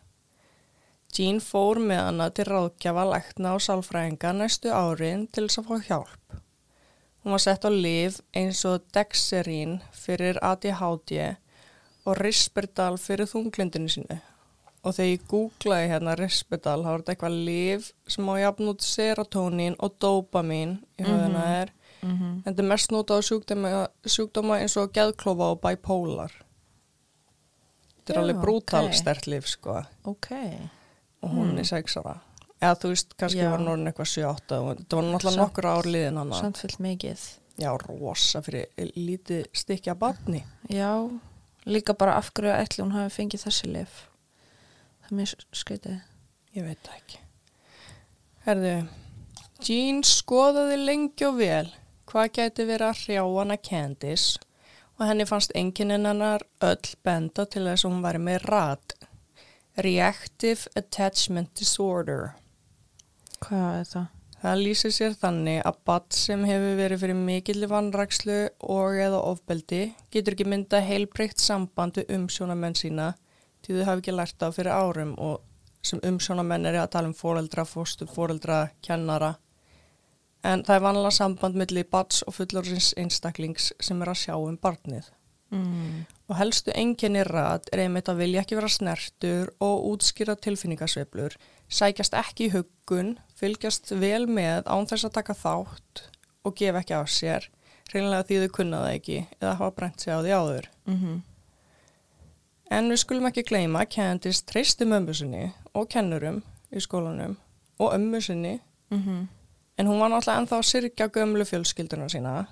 [1.12, 5.88] Jean fór með hana til ráðgjafa lækna og sálfræðinga næstu árin til þess að fá
[5.88, 6.41] hjálp.
[7.22, 11.36] Hún var sett á liv eins og Dexerín fyrir ADHD
[12.06, 14.16] og Risperdal fyrir þunglindinu sínu.
[14.82, 18.82] Og þegar ég googlaði hérna Risperdal, þá var þetta eitthvað liv sem á jafn út
[18.82, 21.52] serotonín og dopamin í höfðuna Mhm.
[21.62, 21.72] er.
[22.02, 22.42] Mm -hmm.
[22.46, 26.32] En þetta er mest notað á sjúkdóma, sjúkdóma eins og geðklófa og bipolar.
[28.04, 28.92] Þetta er alveg brútal ok.
[28.94, 29.84] stert liv, sko.
[30.04, 30.30] Ok.
[31.22, 31.58] Og hún Hmm.
[31.58, 32.18] er sex ára.
[32.62, 33.48] Eða þú veist, kannski Já.
[33.50, 36.34] var hún orðin eitthvað 7-8 og þetta var náttúrulega nokkur ár liðin hann.
[36.38, 37.24] Samt fullt mikið.
[37.58, 40.44] Já, rosa fyrir lítið stykja barni.
[40.70, 40.92] Já,
[41.66, 43.98] líka bara af hverju ætli hún hafi fengið þessi lif.
[45.02, 45.98] Það er mjög skritið.
[46.52, 47.20] Ég veit ekki.
[48.46, 48.76] Herðu,
[49.62, 51.68] Jean skoðaði lengi og vel
[52.10, 54.40] hvað gæti verið að hrjá hana Candice
[54.98, 58.94] og henni fannst enginn hennar öll benda til þess að hún væri með RAD,
[59.86, 62.34] Reactive Attachment Disorder.
[63.42, 64.10] Hvað er það?
[64.42, 68.38] Það lýsir sér þannig að badd sem hefur verið fyrir mikilli vannrakslu
[68.74, 73.12] og eða ofbeldi getur ekki mynda heilbreykt samband við umsjónamenn sína
[73.62, 75.44] því þau hafi ekki lært á fyrir árum og
[75.86, 79.34] sem umsjónamenn er að tala um fóreldra, fóstu, fóreldra, kennara.
[80.42, 84.58] En það er vanlega samband milli badds og fullorðins einstaklings sem er að sjá um
[84.58, 85.10] barnið.
[85.52, 86.04] Mm.
[86.30, 91.36] Og helstu enginni rætt er einmitt að vilja ekki vera snertur og útskýra tilfinningasveiflur,
[91.72, 96.02] sækjast ekki í huggun, fylgjast vel með án þess að taka þátt
[96.44, 97.48] og gefa ekki á sér,
[97.92, 100.66] reynilega því þau kunna það ekki eða hafa brent sig á því áður.
[100.86, 101.20] Mm
[102.72, 106.38] En við skulum ekki gleyma að Candice treysti mömmu sinni og kennurum
[106.72, 107.34] í skólanum
[107.78, 109.28] og ömmu sinni, Mhm.
[109.78, 112.46] en hún var náttúrulega ennþá að syrkja gömlu fjölskylduna sína.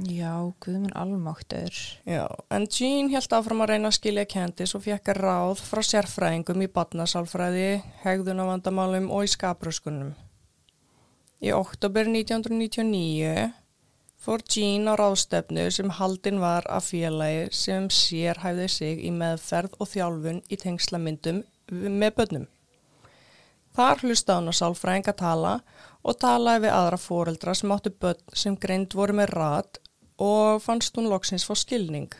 [0.00, 1.72] Já, guð minn almáttur.
[2.08, 6.64] Já, en Jean held áfram að reyna að skilja Candice og fekk ráð frá sérfræðingum
[6.64, 10.14] í badnasálfræði, hegðunavandamálum og í skapröskunum.
[11.44, 13.52] Í oktober 1999
[14.22, 19.92] fór Jean á ráðstefnu sem haldin var af félagi sem sérhæfði sig í meðferð og
[19.92, 22.48] þjálfun í tengslamyndum með börnum.
[23.76, 25.52] Þar hlusta hann á sálfræðing að tala
[26.02, 29.81] og talaði við aðra fóreldra sem áttu börn sem greind voru með rat
[30.18, 32.10] og fannst hún loksins fá skilning.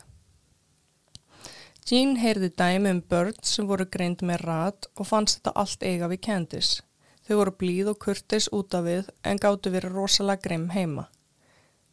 [1.83, 6.07] Jean heyrði dæmi um börn sem voru greind með rat og fannst þetta allt eiga
[6.07, 6.83] við Candice.
[7.27, 11.09] Þau voru blíð og kurtis út af við en gáttu verið rosalega grimm heima.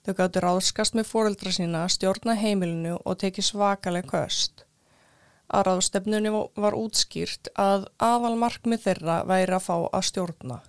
[0.06, 4.64] Þau gáttu ráðskast með fóreldra sína, stjórna heimilinu og tekið svakaleg köst.
[5.50, 6.30] Að ráðstefnunni
[6.64, 10.60] var útskýrt að aðal markmið þeirra væri að fá að stjórna.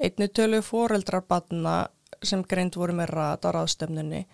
[0.00, 1.76] Einni töluðu fóreldrar badna
[2.22, 4.24] sem greind voru með rat á ráðstefnunni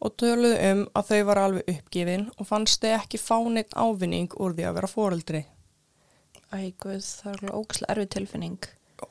[0.00, 4.28] og töluðu um að þau var alveg uppgifin og fannst þau ekki fá neitt ávinning
[4.38, 5.44] úr því að vera fóreldri.
[6.52, 8.58] Æ, guð, það er alveg ógæslega erfið tilfinning.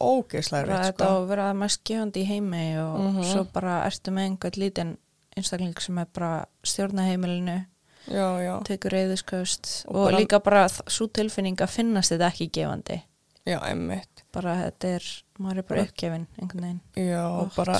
[0.02, 1.18] Ógeðslega Bara rétt þetta sko.
[1.22, 3.24] að vera mest gefandi í heimi og Mhm.
[3.24, 4.98] svo bara ertu með einhvern lítinn
[5.38, 7.66] einstakling sem er bara stjórna heimilinu,
[8.08, 12.50] Já, já, tekur reyðiskaust Og og, bara- líka bara svo tilfinning að finnast þetta ekki
[12.52, 13.02] gefandi.
[13.46, 14.17] já, emmitt.
[14.36, 15.06] Bara þetta er,
[15.40, 16.82] maður er bara uppgefin einhvern veginn.
[17.00, 17.80] Já, og bara,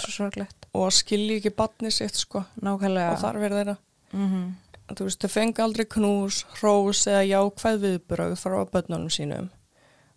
[0.74, 3.12] og skilji ekki badni sitt sko Nákvæmlega.
[3.12, 3.78] og þar verður þeirra.
[4.14, 4.48] Mhm.
[4.88, 9.50] Þú veist, þau fengi aldrei knús, hrós eða jákvæð viðbröð frá börnunum sínum.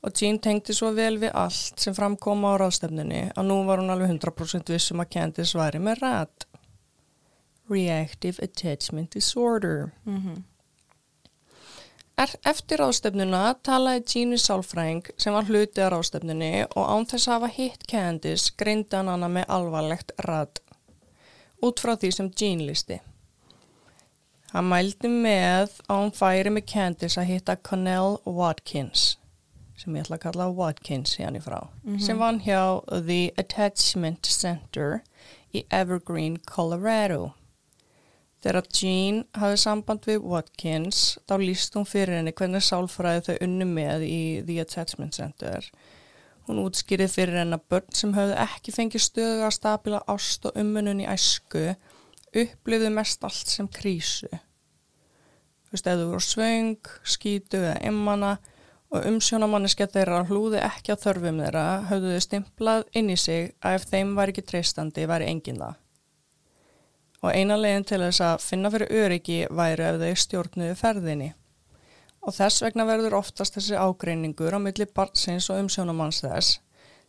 [0.03, 3.91] Og Jean tengdi svo vel við allt sem framkom á ráðstefnunni að nú var hún
[3.91, 6.47] alveg 100% vissum að Candice væri með rætt.
[7.69, 9.93] Reactive Attachment Disorder.
[10.07, 10.37] Mhm.
[10.37, 10.50] Er,
[12.21, 17.37] eftir ráðstefnuna talaði Jean við sálfræðing sem var hluti af ráðstefnunni og án þess að
[17.37, 20.61] hafa hitt Candice greindi hann hana með alvarlegt rætt.
[21.65, 23.01] Út frá því sem Jean listi.
[24.53, 29.17] Hann mældi með að hún færi með Candice að hitta Connell Watkins,
[29.79, 31.61] sem ég ætla að kalla Watkins hérna í frá,
[32.03, 35.01] sem vann hjá The Attachment Center
[35.55, 37.31] í Evergreen, Colorado.
[38.41, 43.67] Þegar Jean hafði samband við Watkins, þá líst hún fyrir henni hvernig sálfræði þau unnu
[43.69, 45.67] með í The Attachment Center.
[46.49, 50.57] Hún útskýrið fyrir henni að börn sem höfðu ekki fengið stöðu að stabila ást og
[50.61, 51.67] ummunun í æsku
[52.31, 54.31] upplifðu mest allt sem krísu.
[54.31, 58.33] Þú veist, eða þú voru svöng, skítu eða emmana
[58.91, 63.77] og umsjónamanniske þeirra hlúði ekki á þörfum þeirra höfðu þau stimplað inn í sig að
[63.79, 65.77] ef þeim var ekki treystandi væri engin það.
[67.21, 71.31] Og eina leginn til þess að finna fyrir öryggi væri ef þau stjórnuðu ferðinni.
[72.25, 76.59] Og þess vegna verður oftast þessi ágreiningur á milli barnsins og umsjónamanns þess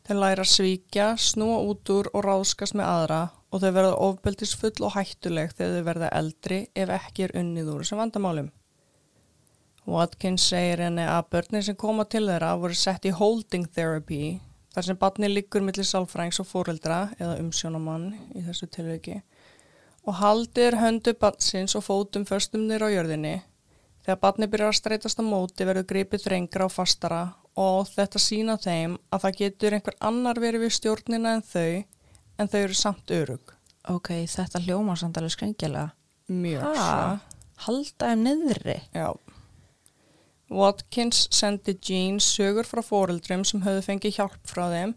[0.07, 3.19] Þeir læra svíkja, snúa út úr og ráðskast með aðra
[3.53, 7.83] og þau verða ofbeldisfull og hættuleg þegar þau verða eldri ef ekki er unnið úr
[7.83, 8.47] þessum vandamálum.
[9.91, 14.39] Watkins segir henni að börnin sem koma til þeirra voru sett í holding therapy
[14.73, 19.19] þar sem barni liggur millir sálfrængs og fóreldra eða umsjónamann í þessu tilviki
[20.07, 23.41] og haldir höndu batsins og fótum föstum nýra á jörðinni.
[24.01, 27.21] Þegar batni byrjar að streytast á móti verður gripið þrengra og fastara
[27.61, 31.83] og þetta sína þeim að það getur einhver annar verið við stjórnina en þau
[32.41, 33.53] en þau eru samt örug.
[33.89, 35.91] Ok, þetta hljóma samt alveg skrengilega.
[36.31, 37.19] Mjög svo.
[37.65, 38.77] Halda þeim niðri.
[38.95, 39.09] Já.
[40.51, 44.95] Watkins sendi Jean sögur frá foreldrum sem höfðu fengið hjálp frá þeim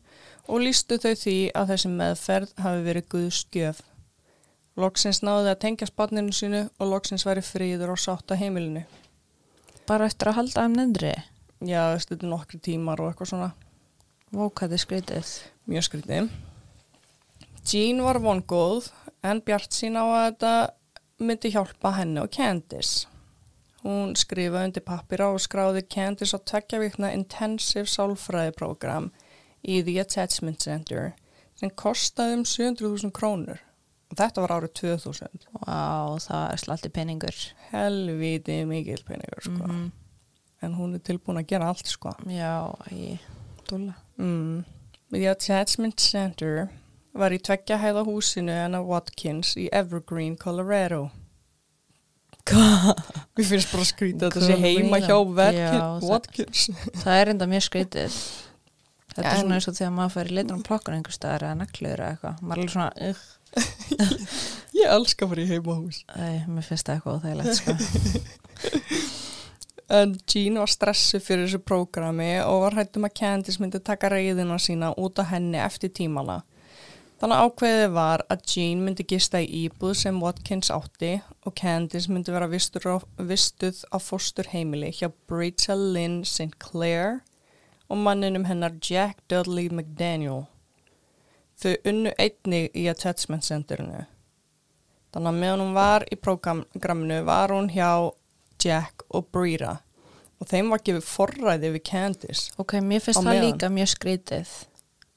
[0.49, 3.83] og lístu þau því að þessi meðferð hafi verið Guðs gjöf.
[4.75, 8.83] Loksins náði að tengja spanninu sínu og loksins væri fríður og sátt á heimilinu.
[9.87, 11.13] Bara eftir að halda þeim niðri.
[11.63, 13.53] Já, er nokkri tímar og eitthvað svona
[14.35, 15.29] Vókaði skreitið.
[15.71, 16.31] mjög skrítið.
[17.65, 18.89] Jean var vongóð
[19.23, 20.55] en bjart sín á að þetta
[21.23, 23.07] myndi hjálpa henni og Candice.
[23.85, 29.13] Hún skrifaði undir pappira og skráði Candice á tveggja vikna intensive sálfræðiprógram
[29.63, 31.15] í The Attachment Center
[31.55, 33.63] sem kostaði um 700.000 krónur
[34.15, 35.45] og þetta var árið 2000.
[35.65, 37.41] Vá, það er slatti peningur.
[37.73, 39.67] Helviti mikil peningur sko.
[39.67, 39.91] Mhm.
[40.65, 42.15] En hún er tilbúin að gera allt sko.
[42.31, 43.19] Já, ég
[43.69, 43.95] dúla.
[44.19, 44.63] Mm.
[45.13, 46.71] The Attachment Center
[47.15, 51.11] var í tveggja hæða húsinu en að Watkins í Evergreen, Colorado.
[52.45, 52.99] Hvað?
[53.39, 56.65] Mér finnst bara að skrýta þetta sé heima hjá Já, Verkin, það- Watkins.
[57.03, 58.19] Það er enda mjög skreitið.
[59.15, 61.59] Þetta er En- svona eins og þegar maður fyrir litur um plokkar einhver staðar eða
[61.63, 62.41] neklur eða eitthvað.
[62.43, 63.23] Maður er svona, ugh,
[64.79, 66.03] Ég elska að fara í heimahús.
[66.11, 67.73] Æ, mér finnst það eitthvað óþægilegt, sko.
[69.95, 74.57] En Jean var stressu fyrir þessu prógrami og var hættum að Candice myndi taka reyðina
[74.57, 76.41] sína út á henni eftir tímala.
[77.21, 81.13] Þannig ákveðið var að Jean myndi gista í íbúð sem Watkins átti
[81.45, 86.57] og Candice myndi vera vistuð á fóstur heimili hjá Rachel Lynn St.
[86.59, 87.21] Clair
[87.89, 90.47] og manninum hennar Jack Dudley McDaniel.
[91.63, 94.05] Þau unnu einnig í Attachment Centerinu.
[95.15, 98.11] Þannig að meðan hún var í prógraminu var hún hjá
[98.65, 99.77] Jack og Brita
[100.43, 102.51] og þeim var gefið forræði við Candice.
[102.59, 104.55] Ok, mér finnst það líka mjög skrítið.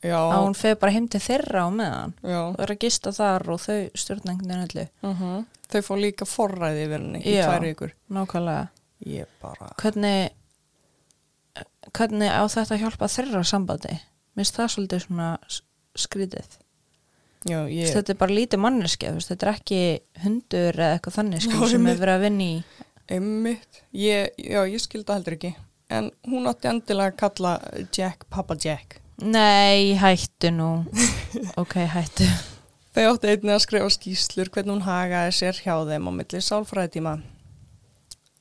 [0.06, 2.13] Já, Að hún feð bara heim til þeirra á meðan.
[2.21, 2.41] já.
[2.54, 3.80] Og er að gista þar og þau
[4.45, 4.88] veginn öllu.
[5.02, 7.47] Uh Þau fá líka forræði við henni í Já.
[7.50, 7.93] tvær ykkur.
[8.13, 8.67] Nákvæmlega.
[9.04, 9.67] Ég bara...
[9.82, 10.30] Hvernig,
[11.97, 13.97] hvernig á þetta hjálpa þeirra sambandi?
[14.38, 15.28] Mér finnst það svolítið svona
[16.00, 16.58] skrítið.
[17.48, 17.94] Já, ég...
[17.94, 18.64] Þetta er bara lítið
[19.16, 19.80] veist, þetta er ekki
[20.24, 21.94] hundur eða eitthvað þannig Já, sem einmitt.
[21.94, 22.58] er verið að vinna í.
[23.08, 23.82] Einmitt.
[23.96, 25.54] Ég, já, ég skildi heldur ekki.
[25.88, 27.54] En hún átti endilega að kalla
[27.96, 29.00] Jack Papa Jack.
[29.24, 30.72] Nei, hættu nú.
[31.62, 32.28] ok, hættu.
[32.98, 37.16] Þau átti einnig að skrifa skýslur hvernig hún hagaði sér hjá þeim á milli sálfræðitíma.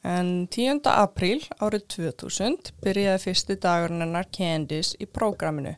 [0.06, 0.86] En 10.
[0.92, 5.76] apríl árið 2000 byrjaði fyrsti dagurinn hennar Candice í prógraminu.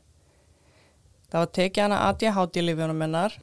[1.29, 3.35] Það var tekið hana ADHD-lífjónum hennar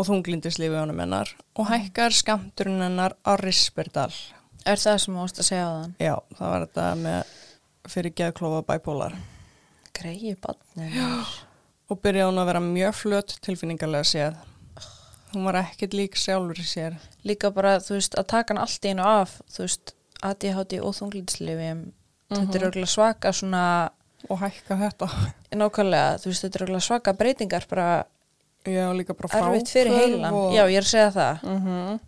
[0.00, 4.12] og þunglindislífjónum hennar og hækkar skamturinn hennar á Risperdal.
[4.64, 5.94] Er það sem þú varst að segja á þann?
[6.00, 7.32] Já, það var þetta með
[7.92, 9.16] fyrir geðklofa bæpólar.
[9.96, 10.98] Greiði barnið.
[11.92, 14.38] Og byrjaði hún að vera mjög flött tilfinningarlega séð.
[15.32, 16.96] Hún var ekkert lík sjálfur í sér.
[17.26, 20.96] Líka bara, þú veist, að taka hann allt í einu af, þú veist, ADHD og
[20.96, 21.82] þunglindslifjum.
[22.32, 23.64] Þetta er auðvitað svaka svona,
[24.28, 25.08] og hækka þetta.
[25.60, 27.90] nákvæmlega, þú veist, þetta er auðvitað svaka breytingar bara
[28.62, 30.34] Já, bara erfitt fyrir heilan.
[30.54, 31.46] Já, ég er að segja það.
[31.50, 32.00] Mm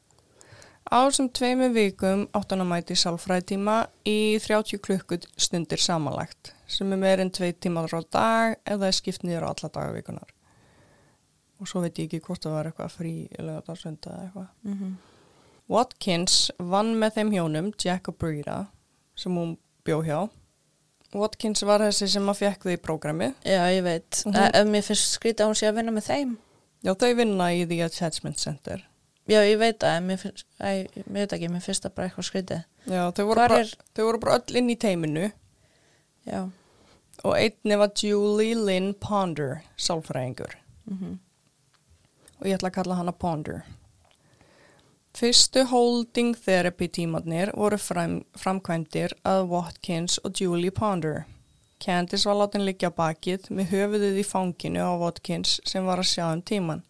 [0.85, 6.93] Á þessum tveimur vikum átt hann að mæti í sálfræðitíma í 30 klukkustundir samanlagt sem
[6.93, 10.29] er meir en tvei tímar á dag eða er skipt niður á alla daga vikunar.
[11.59, 14.49] Og svo veit ég ekki hvort það var eitthvað frí eða dagsönda eða eitthvað.
[14.69, 14.95] Mm
[15.73, 18.67] Watkins vann með þeim hjónum, Jack og Brita,
[19.17, 20.19] sem hún bjó hjá.
[21.15, 23.29] Watkins var þessi sem að fekk þau í prógrami.
[23.47, 24.23] Já, ég veit.
[24.27, 26.37] Mm hún- Ef mér finnst skrítið að hún sé að vinna með þeim.
[26.85, 28.83] Já, þau vinna í The Attachment Center.
[29.29, 32.29] Já, ég veit en mér finnst, æ, ég veit ekki, mér finnst það bara eitthvað
[32.29, 32.65] skrítið.
[32.87, 35.33] Já, þau voru, bara, er- þau voru bara öll inn í teiminu
[36.27, 36.51] Já.
[37.25, 40.55] og einni var Julie Lynn Ponder, sálfræðingur.
[40.91, 41.19] Mm
[42.41, 43.65] Og ég ætla að kalla hana Ponder.
[45.15, 51.23] Fyrstu holding therapy tímarnir voru fram, framkvæmdir að Watkins og Julie Ponder.
[51.85, 56.27] Candice var látin liggja bakið með höfuðið í fanginu á Watkins sem var að sjá
[56.33, 56.83] um tíman.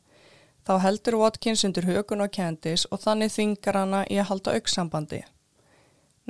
[0.64, 5.20] Þá heldur Watkins undir hökun á Candice og þannig þvingar hana í að halda auksambandi.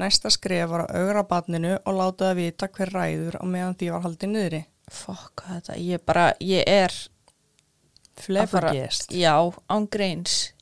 [0.01, 3.93] Næsta skref var að augra badninu og láta það vita hver ræður á meðan því
[3.95, 4.63] var haldið niðri.
[4.91, 9.15] Fokk, þetta, ég bara, ég er fara- Flabbergast.
[9.15, 9.37] Já,
[9.71, 10.54] án greins.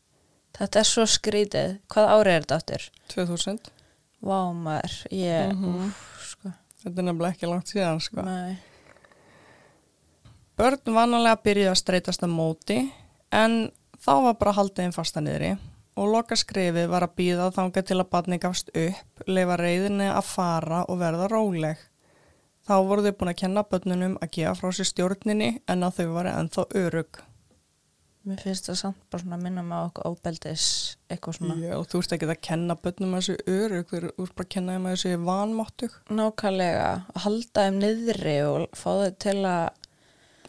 [0.59, 1.79] Þetta er svo skrítið.
[1.93, 2.89] Hvað ári er þetta aftur?
[3.15, 3.71] 2000.
[4.23, 5.89] Vá, maður, ég, Mhm.
[5.89, 6.53] úf, sko,
[6.85, 8.23] Þetta er nefnilega ekki langt síðan, sko.
[8.23, 8.59] nei.
[10.57, 12.93] Börn vanalega byrjuði að streytast á móti
[13.33, 13.73] en
[14.03, 15.53] Þá var bara haldið einn fasta niðri
[15.95, 20.25] og loka skrifið var að býða þanga til að badni gafst upp, leifa reyðinni að
[20.27, 21.77] fara og verða róleg.
[22.67, 26.09] Þá voru þau búin að kenna börnunum að gefa frá sér stjórninni en að þau
[26.17, 27.21] var ennþá örug.
[28.23, 30.65] Mér finnst það samt bara svona að minna á okkur óbeldis
[31.11, 31.57] eitthvað svona.
[31.59, 34.77] Já, þú ert ekki að kenna börnum að þessu örug, þú ert bara að kenna
[34.77, 35.97] þeim að þessu vanmáttug.
[36.21, 39.81] Nákvæmlega, að halda þeim niðri og fá þau til að,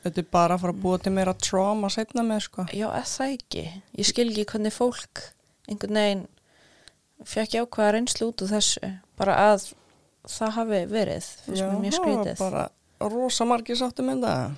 [0.04, 2.66] Þetta er bara að fara að búa til meira tráma setna með, sko.
[2.76, 3.62] já, það ekki.
[3.96, 5.22] Ég skil ekki hvernig fólk
[5.72, 6.24] einhvern veginn
[7.24, 8.92] fekk jákvæða reynslu út úr þessu.
[9.20, 9.70] Bara að
[10.28, 12.36] það hafi verið, finnst mér mjög skrítið.
[12.44, 14.58] var bara rosa margir sáttum en það.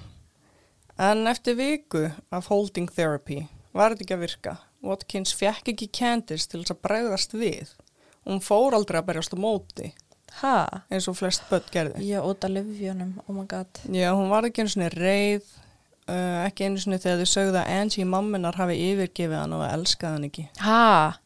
[0.97, 3.41] En eftir viku af holding therapy
[3.75, 4.53] var þetta ekki að virka.
[4.85, 7.73] Watkins fekk ekki Candice til þess að bregðast við.
[8.25, 9.91] Hún fór aldrei að berjast á móti,
[10.41, 10.83] Ha?
[10.91, 12.01] eins og flest börn gerði.
[12.07, 13.67] Já, út af livjunum, oh my god.
[13.91, 15.43] Já, hún var ekki einu svona reið,
[16.07, 19.75] uh, ekki einu svona þegar þau sögðu að Angie mamminar hafi yfirgefið hann og að
[19.77, 20.47] elskaði hann ekki.
[20.59, 21.19] Ha?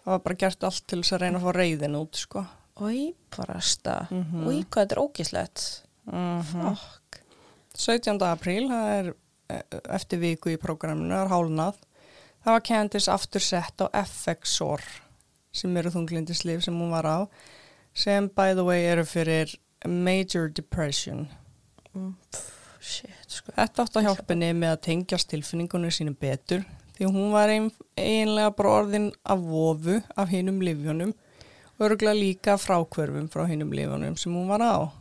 [0.00, 2.44] Það var bara gert allt til þess að reyna að fá reiðin út, sko.
[2.80, 3.96] Ói, barasta.
[4.10, 4.46] Mm Mhm.
[4.48, 5.66] Ói, hvað þetta er ógislegt.
[6.10, 7.19] Mm Fokk.
[7.76, 8.18] 17.
[8.26, 9.12] apríl, það er
[9.52, 11.80] eh, eftir viku í prógraminu, það er hálnað.
[12.40, 14.84] Það var Candice aftur sett á FX-SOR,
[15.52, 17.18] sem eru þunglindislif sem hún var á,
[17.92, 19.52] sem by the way eru fyrir
[19.86, 21.26] Major Depression.
[21.92, 22.14] Mm,
[22.80, 23.52] shit, sko.
[23.56, 26.64] Þetta átt að hjálpa henni með að tengjast tilfinningunni sínum betur,
[26.96, 31.12] því hún var ein, einlega bara orðin af vofu af hinum livjónum
[31.80, 34.92] og örgulega líka frákvörfum frá hinum livjónum sem hún var á.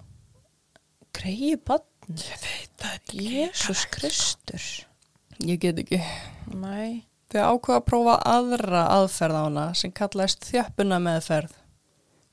[1.15, 1.89] Greiði bann.
[2.10, 4.64] Ég veit það Jésús Kristur.
[5.45, 5.99] Ég get ekki.
[6.57, 7.05] Nei.
[7.30, 11.53] Þau ákveða að prófa aðra aðferð á hana sem kallaðist þjöppuna meðferð.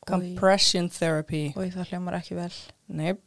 [0.07, 1.51] Compression therapy.
[1.59, 2.53] Ói, það hljómar ekki vel.
[2.89, 3.19] Nei,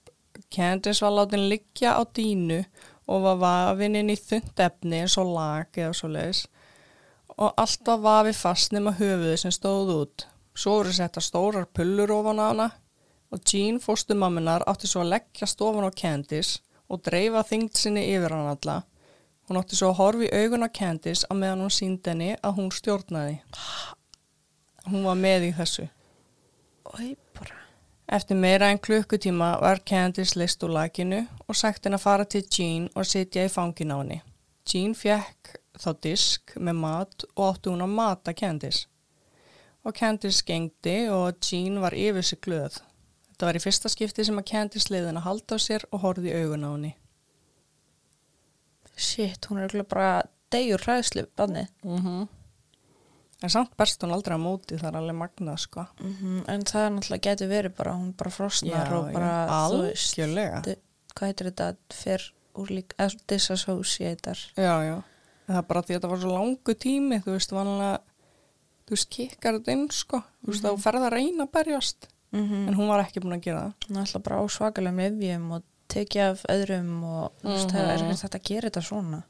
[0.49, 2.63] Candice var látin liggja á dínu
[3.09, 6.47] og var vafin inn í þund efni eins og lag eða svo leiðis
[7.39, 10.25] og allt var vafi fast nema höfuði sem stóð út.
[10.57, 12.67] Svo voru setta stórar pullur ofan á hana
[13.31, 16.59] og Jean fóstumamminar átti svo að leggja stofan á Candice
[16.89, 18.81] og dreifa þyngd sinni yfir hann alla.
[19.49, 22.57] Hún átti svo að horfa í augun á Candice að meðan hún síndi henni að
[22.57, 23.39] hún stjórnaði.
[24.89, 25.87] Hún var með í þessu.
[26.89, 27.57] Ói, bara.
[28.09, 32.43] Eftir meira en klukkutíma var Candice list úr lakinu og sagt henni að fara til
[32.45, 34.21] Jean og sitja í fangin á henni.
[34.65, 38.87] Jean fekk þá disk með mat og átti hún að mata Candice.
[39.85, 42.81] Og Candice gengdi og Jean var yfir sig glöð.
[43.39, 46.01] Þetta var í fyrsta skipti sem að Candice leiði henni að halda á sér og
[46.03, 46.89] horfði í augun á henni.
[48.99, 50.09] Shit, hún er örugglega bara
[50.51, 51.63] degjur hræðslu banni.
[51.85, 52.27] Mm -hmm.
[53.39, 55.85] En samt berst hún aldrei á móti, það er alveg magnað sko.
[56.01, 60.61] Mm En það er náttúrulega getur verið bara, hún bara frosnar og bara, algjörlega.
[61.15, 64.37] hvað heitir þetta, fer úr líka, eða disassociatar.
[64.57, 64.95] Já, já.
[65.47, 67.99] En Það er bara því að þetta var svo langu tími, þú veist, vanlega,
[68.85, 70.23] þú veist, kikkar þetta inn, sko.
[70.43, 72.09] Þú veist, þá ferða að reyna að berjast.
[72.31, 73.97] Mm En hún var ekki búin að gera það.
[73.97, 78.11] Alltaf bara á svakalegum lefjum og tekið af öðrum og þú veist, það er Mhm.
[78.13, 79.23] ekkert að gera þetta svona.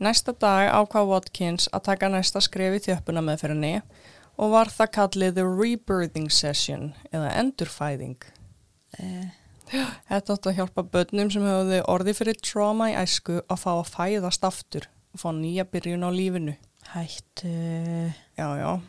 [0.00, 3.82] Næsta dag ákvað Watkins að taka næsta skref í þjöppuna meðferðinni
[4.38, 8.16] og var það kallið The Rebirthing Session eða endurfæðing.
[8.98, 9.30] Eh,
[9.66, 13.88] Þetta átti að hjálpa börnum sem hefðu orði fyrir trauma í æsku að fá að
[13.90, 16.54] fæðast aftur og fá nýja byrjun á lífinu.
[16.94, 18.80] hættu, Já, já.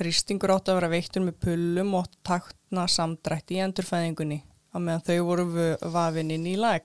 [0.00, 4.38] Þrýstingur átti að vera veittur með pullum og takna samdrætti í endurfæðingunni
[4.72, 6.84] að meðan þau voru vö- vafin inn í lag.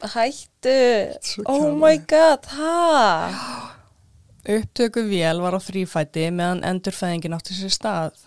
[0.00, 0.76] hættu,
[1.50, 3.74] oh my god, hæ?
[4.48, 8.22] Upptöku vél var á þrýfæti meðan endurfæðingin átti sér stað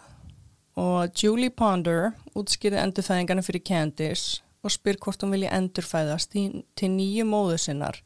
[0.77, 7.25] og Julie Ponder útskýrði endurfæðingarna fyrir Candice og spyr hvort hún vilja endurfæðast til nýju
[7.25, 7.97] móðu sinnar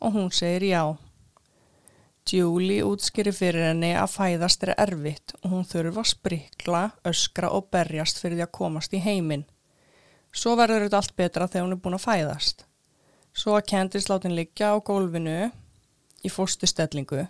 [0.00, 0.82] og hún segir já.
[2.32, 7.68] Julie útskýri fyrir henni að fæðast er erfitt og hún þurfa að sprikla, öskra og
[7.70, 9.44] berjast fyrir því að komast í heiminn.
[10.36, 12.64] Svo verður þetta allt betra þegar hún er búin að fæðast.
[13.36, 15.36] Svo að Candice látin liggja á gólfinu
[16.26, 17.26] í fórstustellingu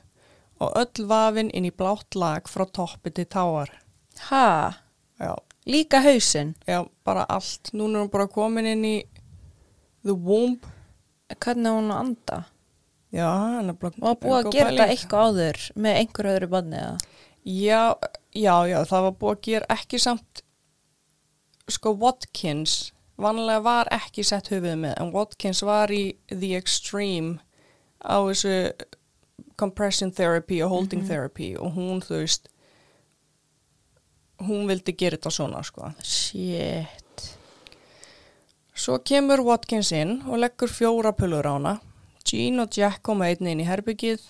[0.65, 3.71] og öll vafin inn í blátt lag frá toppi til táar.
[4.31, 4.73] Hæ?
[5.21, 5.35] Já,
[5.67, 6.55] Líka hausinn?
[6.67, 7.73] já, bara allt.
[7.73, 8.97] Núna er hún bara komin inn í
[10.05, 10.63] the womb.
[11.29, 12.45] Hvernig er hún að anda?
[13.17, 13.97] Já, hann er bara...
[14.03, 16.97] Og búið að gera þetta eitthvað áður með einhverju öðru banni eða?
[17.47, 17.83] Já,
[18.35, 20.43] já, já, það var búið að gera ekki samt,
[21.71, 22.75] sko Watkins,
[23.23, 27.39] vanlega var ekki sett höfuð með, en Watkins var í the extreme
[28.03, 28.57] á þessu
[29.57, 32.51] compression therapy og holding therapy og hún, þú veist,
[34.45, 35.95] hún vildi gera þetta svona, sko.
[36.05, 37.25] Shit.
[38.77, 41.79] Svo kemur Watkins inn og leggur fjóra pullur á hana.
[42.27, 44.25] Jean og Jack koma einn inn í herbyggið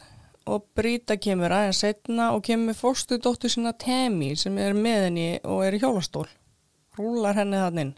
[0.52, 5.30] og Brita kemur aðeins setna og kemur fórstu dóttur sína Tammy sem er með henni
[5.42, 6.26] og er í hjólastól.
[6.98, 7.94] Rúlar henni þann inn.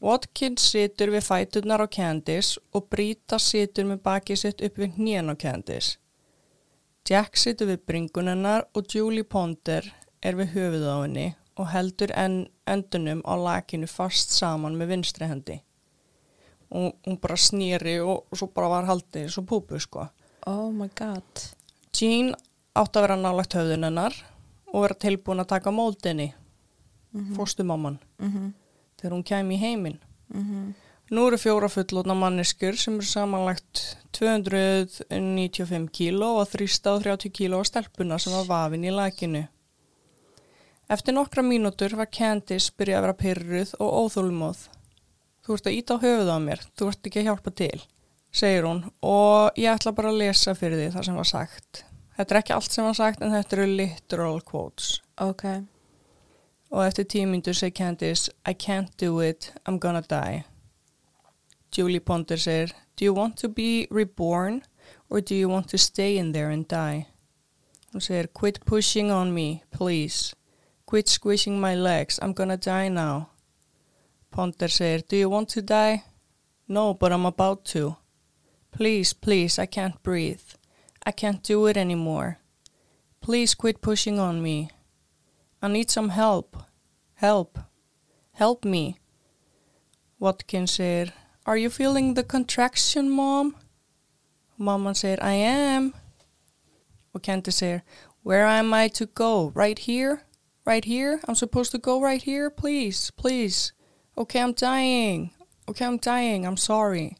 [0.00, 5.32] Watkins situr við fæturnar á Candice og Brita situr með bakið sitt upp við hnén
[5.32, 5.98] á Candice.
[7.08, 9.86] Jack situr við bringunennar og Julie Ponder
[10.22, 11.28] er við höfuð á henni
[11.60, 15.60] og heldur en, endunum á lakinu fast saman með vinstri hendi.
[16.70, 20.06] Og hún bara snýri og, og svo bara var haldið svo púpu sko.
[20.46, 21.46] Oh my god.
[21.92, 22.34] Jean
[22.78, 24.14] átt að vera nálagt höfðun hennar
[24.70, 26.32] og vera tilbúin að taka móldinni,
[27.12, 27.36] mm -hmm.
[27.36, 28.52] fóstumamman, Mm -hmm.
[29.00, 29.98] þegar hún kæmi í heiminn.
[30.28, 30.74] Mm
[31.10, 33.80] Nú eru fjóra fullotna manneskur sem eru samanlagt
[34.12, 39.48] 295 kíló og 330 kíló á stelpuna sem var vafin í lakinu.
[40.88, 44.62] Eftir nokkra mínútur var Candice byrjað að vera pyrruð og óþólumóð.
[45.50, 47.80] Þú ert að íta á höfuð á mér, þú ert ekki að hjálpa til,
[48.30, 51.80] segir hún og ég ætla bara að lesa fyrir því það sem var sagt.
[52.14, 54.92] Þetta er ekki allt sem var sagt en þetta eru literal quotes.
[55.18, 55.42] Ok.
[56.70, 60.44] Og eftir tíu mínútur segir Candice, I can't do it, I'm gonna die.
[61.74, 64.62] Julie Ponder segir, do you want to be reborn
[65.08, 67.08] or do you want to stay in there and die?
[67.90, 70.32] Hún segir, quit pushing on me, please.
[70.86, 73.30] Quit squishing my legs, I'm gonna die now.
[74.30, 76.04] Ponder segir, do you want to die?
[76.68, 77.96] No, but I'm about to.
[78.70, 80.54] Please, please, I can't breathe.
[81.04, 82.38] I can't do it anymore.
[83.20, 84.70] Please quit pushing on me.
[85.60, 86.56] I need some help.
[87.14, 87.58] Help.
[88.32, 88.96] Help me.
[90.18, 91.12] Watkins segir,
[91.44, 93.56] Are you feeling the contraction, mom?
[94.58, 95.94] Mamman segir, I am.
[97.14, 97.82] Og Candice segir,
[98.22, 99.50] Where am I to go?
[99.54, 100.22] Right here?
[100.64, 101.20] Right here?
[101.26, 102.48] I'm supposed to go right here?
[102.48, 103.72] Please, please.
[104.16, 105.30] Okay, I'm dying.
[105.68, 106.46] Okay, I'm dying.
[106.46, 107.16] I'm sorry.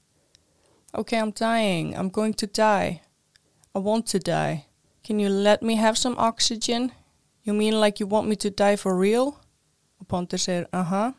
[0.95, 1.97] Okay, I'm dying.
[1.97, 3.03] I'm going to die.
[3.74, 4.66] I want to die.
[5.05, 6.93] Can you let me have some oxygen?
[7.43, 9.41] You mean like you want me to die for real?
[10.01, 11.12] Og Ponder segir, uh-huh.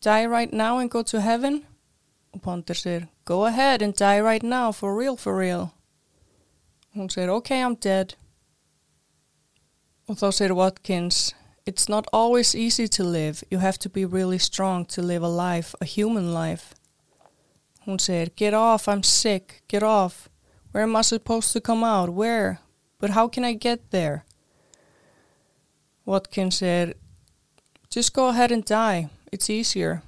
[0.00, 1.64] Die right now and go to heaven?
[2.42, 5.72] Ponder segir, go ahead and die right now, for real, for real.
[6.96, 8.14] Hún segir, okay, I'm dead.
[10.08, 11.34] Og þá segir Watkins,
[11.66, 13.44] it's not always easy to live.
[13.50, 16.74] You have to be really strong to live a life, a human life.
[17.86, 20.28] Hún segir, get off, I'm sick, get off.
[20.72, 22.10] Where am I supposed to come out?
[22.10, 22.60] Where?
[22.98, 24.24] But how can I get there?
[26.04, 26.94] Watkins said,
[27.90, 29.08] just go ahead and die.
[29.32, 30.02] It's easier.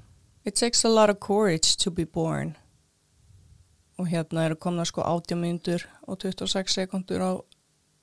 [0.45, 2.57] It takes a lot of courage to be born.
[3.99, 7.31] Og hérna eru komna sko 80 myndur og 26 sekundur á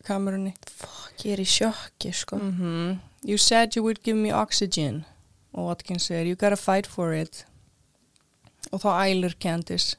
[0.08, 0.54] kamerunni.
[0.68, 2.38] Fuck, ég er í sjokki, sko.
[2.38, 3.11] Mm -hmm.
[3.24, 5.06] You said you would give me oxygen.
[5.54, 7.46] Og Watkins said, you gotta fight for it.
[8.72, 9.96] Og þá ælir Candice.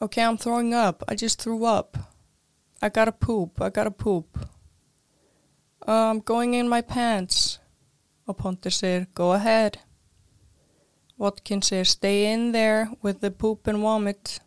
[0.00, 1.02] Okay, I'm throwing up.
[1.08, 1.98] I just threw up.
[2.80, 3.60] I gotta poop.
[3.60, 4.38] I gotta poop.
[5.86, 7.58] Uh, I'm going in my pants.
[8.26, 9.78] Og Ponter segir, go ahead.
[11.18, 14.40] Watkins segir, stay in there with the poop and vomit.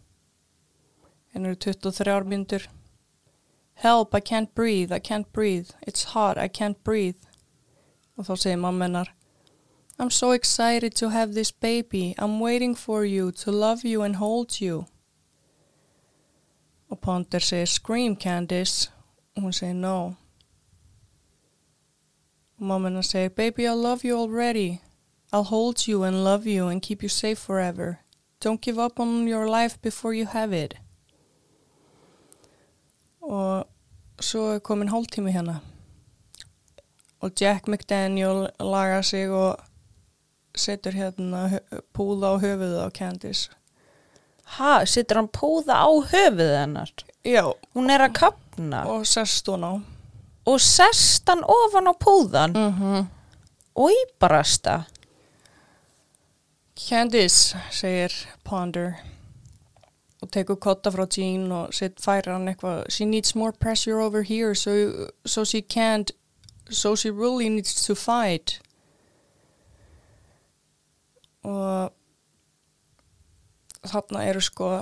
[1.34, 2.68] En eru 23 myndur.
[3.74, 5.72] Help, I can't breathe, I can't breathe.
[5.88, 7.16] It's hot, I can't breathe.
[8.18, 9.14] Og þá segir mamma hennar,
[10.00, 12.16] I'm so excited to have this baby.
[12.18, 14.86] I'm waiting for you, to love you and hold you.
[16.90, 18.92] Og Ponder segir, scream Candice.
[19.36, 20.16] Og hún segir, no.
[22.58, 24.82] Og mamma hennar segir, baby, I love you already.
[25.34, 28.00] I'll hold you and love you and keep you safe forever.
[28.44, 30.74] Don't give up on your life before you have it.
[33.22, 33.68] Og
[34.20, 35.60] svo er komin hóltími hérna.
[37.22, 39.60] Og Jack McDaniel lagar sig og
[40.58, 41.60] setur hérna
[41.94, 43.50] púða á höfuðið á Candice.
[44.58, 46.92] Ha, sittur hann púða á höfuð hennar?
[47.24, 47.46] Já,
[47.76, 49.74] Hún er að kapna og, og sest hún á.
[50.60, 53.06] sest hann ofan á púðan Mm -hmm.
[53.76, 54.84] og í barasta.
[56.76, 58.12] Candice, segir
[58.44, 58.96] Ponder
[60.22, 61.70] og tekur kotta frá Jean og
[62.02, 64.72] færa hann eitthvað she needs more pressure over here so,
[65.26, 66.12] so she can't
[66.72, 68.60] so she really needs to fight
[71.44, 71.92] og
[73.92, 74.74] þarna eru sko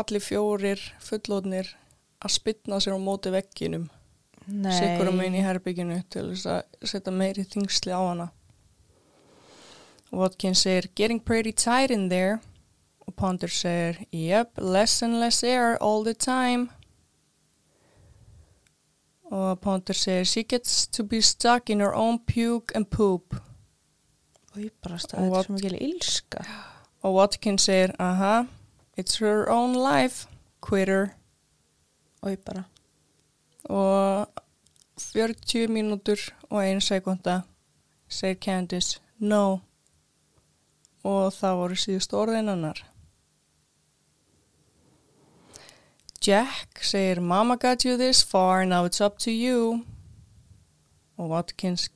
[0.00, 1.72] allir fjórir fullóðnir
[2.20, 3.88] að spytna sér á móti vegginum
[4.50, 4.72] Nei.
[4.74, 8.28] sikkurum inn í herbygginu til þess að setja meiri þingsli á hana.
[10.10, 12.40] Watkins segir, getting pretty tight in there.
[13.06, 16.70] Og Ponder segir, yep, less and less air all the time.
[19.30, 23.34] Og Ponder segir, she gets to be stuck in her own puke and poop.
[24.52, 26.44] Og í barasta, Og þetta er what- svo mikil ílska.
[27.02, 28.46] Og Watkins segir, aha,
[28.98, 30.26] It's her own life,
[30.60, 31.14] quitter.
[32.22, 32.64] og ég bara
[33.64, 34.26] Og
[34.98, 36.18] 40 mínútur
[36.50, 37.42] og 1 sekunda
[38.08, 39.60] segir Candice no.
[41.04, 42.84] Og það voru síðust orðin hennar.
[46.20, 49.86] Jack segir Mama got you this far, now it's up to you.
[51.16, 51.88] Og Watkins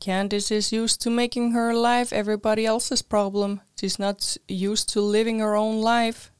[0.00, 3.60] Candice is used to making her life everybody else's problem.
[3.74, 6.30] She's not used to living her own life.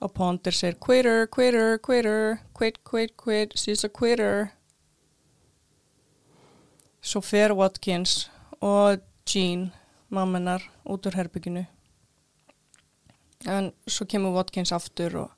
[0.00, 4.50] Og Ponder segir quitter, quitter, quitter, quit, quit, quit, she's a quitter.
[7.00, 8.30] Svo fer Watkins
[8.60, 9.70] og Jean,
[10.10, 11.66] mammenar, út úr herbygginu.
[13.46, 15.30] En svo kemur Watkins aftur og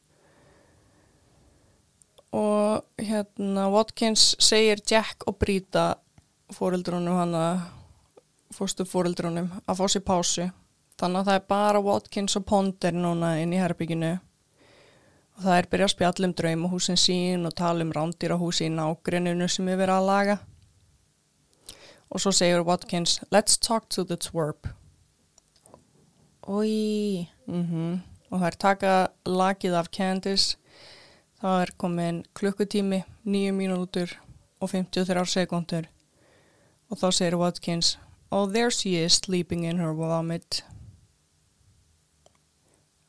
[2.35, 5.95] og hérna Watkins segir Jack og Brita
[6.55, 7.45] fóreldrunum hana
[8.55, 10.47] fórstu fóreldrunum að fá sér pásu.
[10.99, 14.13] Þannig að það er bara Watkins og Ponder núna inn í herbygginu
[15.35, 19.49] og það er byrjað að spjalla um draumahúsin sín og tala um rándýrahúsi í nágrenninu
[19.51, 20.39] sem er verið að laga.
[22.15, 24.69] Og svo segir Watkins let's talk to the twerp.
[26.47, 28.03] Ói, mm
[28.35, 28.93] og það er taka
[29.29, 30.57] lagið af Candice
[31.45, 34.15] það er komin klukkutími 9 mínútur
[34.65, 35.89] og 53 sekundur
[36.89, 37.99] og þá segir Watkins
[38.33, 40.65] oh there she is sleeping in her vomit.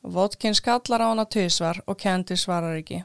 [0.02, 3.00] Watkins kallar á hana tvisvar og Candice svarar ekki.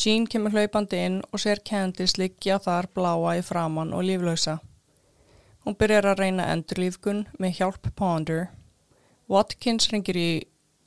[0.00, 4.56] Jean kemur hlaupandi inn og ser Candice liggja þar bláa í framann og líflausa.
[5.64, 8.48] Hún byrjar að reyna endurlífgun með hjálp Ponder.
[9.28, 10.30] Watkins ringir í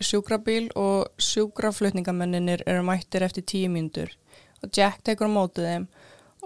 [0.06, 4.14] sjúkrabíl og sjúkraflutningamönninir eru mættir eftir tíu mínútur
[4.64, 5.88] og Jack tekur á mótið þeim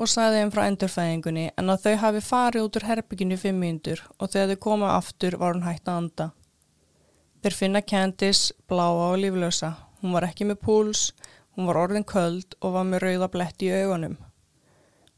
[0.02, 3.60] og sagði þeim frá endurfæðingunni en að þau hafi farið út úr herbygginu í fimm
[3.62, 6.28] mínútur og þegar þau koma aftur var hún hægt að anda.
[7.42, 9.74] Þeir finna Candice bláa og líflösa.
[10.02, 11.12] Hún var ekki með púls,
[11.56, 14.18] hún var orðin köld og var með rauða blett í augunum.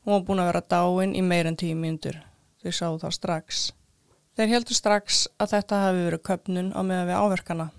[0.04, 2.20] Hún var búin að vera dáin í meirinn tíu mínútur.
[2.64, 3.64] Þau sáu það strax.
[4.36, 7.70] Þeir heldur strax að þetta hafi verið köpnun á meða við áverkana.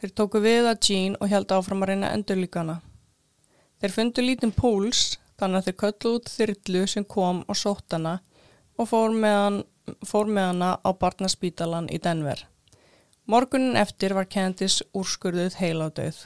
[0.00, 2.78] Þeir tóku við að Jean og held áfram að reyna endurlíkana.
[3.80, 8.14] Þeir fundu lítinn púls þannig að þeir köllu út þyrlu sem kom og sótt hana
[8.80, 9.58] og fór með, hann,
[10.08, 12.46] fór með hana á barnaspítalan í Denver.
[13.28, 16.22] Morgunin eftir var Candice úrskurðuð heiladauð.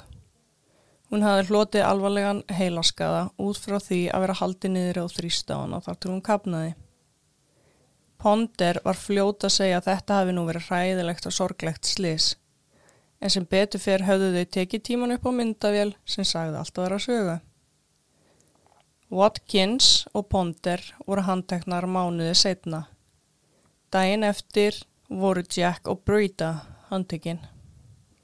[1.10, 5.82] Hún hafði hlotið alvarlegan heilaskaða út frá því að vera haldið niður á þrýsta hana
[5.82, 6.70] þar til hún kapnaði.
[8.22, 12.32] Ponder var fljóta að segja að þetta hafi nú verið hræðilegt og sorglegt slis
[13.24, 16.84] en sem betur fyrr höfðu þau tekið tíman upp á myndavél sem sagði allt að
[16.84, 17.36] vera sögu.
[19.14, 22.82] Watkins og Ponder voru handteknar mánuði setna.
[23.88, 24.76] Dæin eftir
[25.08, 26.50] voru Jack og Brita
[26.90, 27.40] handtekinn.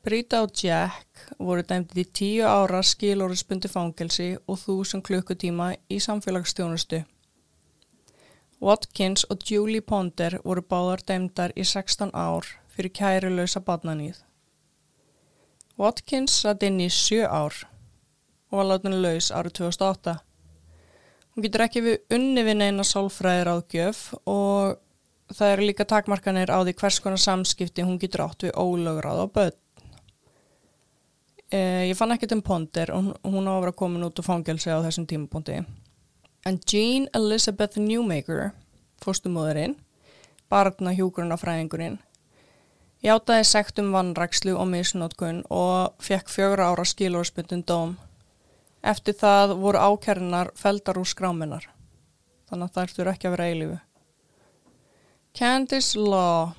[0.05, 7.05] Brita og Jack voru dæmdið í tíu ára skilóriðspundi fangelsi og þúsund klukkutíma í samfélagsstjónustu.
[8.61, 14.19] Watkins og Julie Ponder voru báðar dæmdar í 16 ár fyrir kærilösa badnanýð.
[15.81, 17.55] Watkins satt inn í 7 ár
[18.51, 20.19] og var látin laus árið 2008.
[21.31, 24.77] Hún getur ekki við unni við neina sálfræðir áðgjöf og
[25.33, 29.27] það eru líka takmarkanir á því hvers konar samskipti hún getur átt við ólögráð á
[29.39, 29.59] börn.
[31.51, 34.71] Eh, ég fann ekkert um Ponder og hún á að vera komin út og fangelsi
[34.71, 35.63] á þessum tímapunkti.
[36.47, 38.53] En Jean Elizabeth Newmaker,
[39.03, 39.79] fóstumóðurinn,
[40.53, 41.99] barna hjúgrunafræðingurinn,
[43.05, 47.97] játaði sekt um vannrækslu og misnótkun og fekk fjögra ára skilórspundin dóm.
[48.83, 51.67] Eftir það voru ákernar feldar úr skráminar,
[52.49, 53.79] þannig að það ertur ekki að vera eilifu.
[55.37, 56.55] Candice Law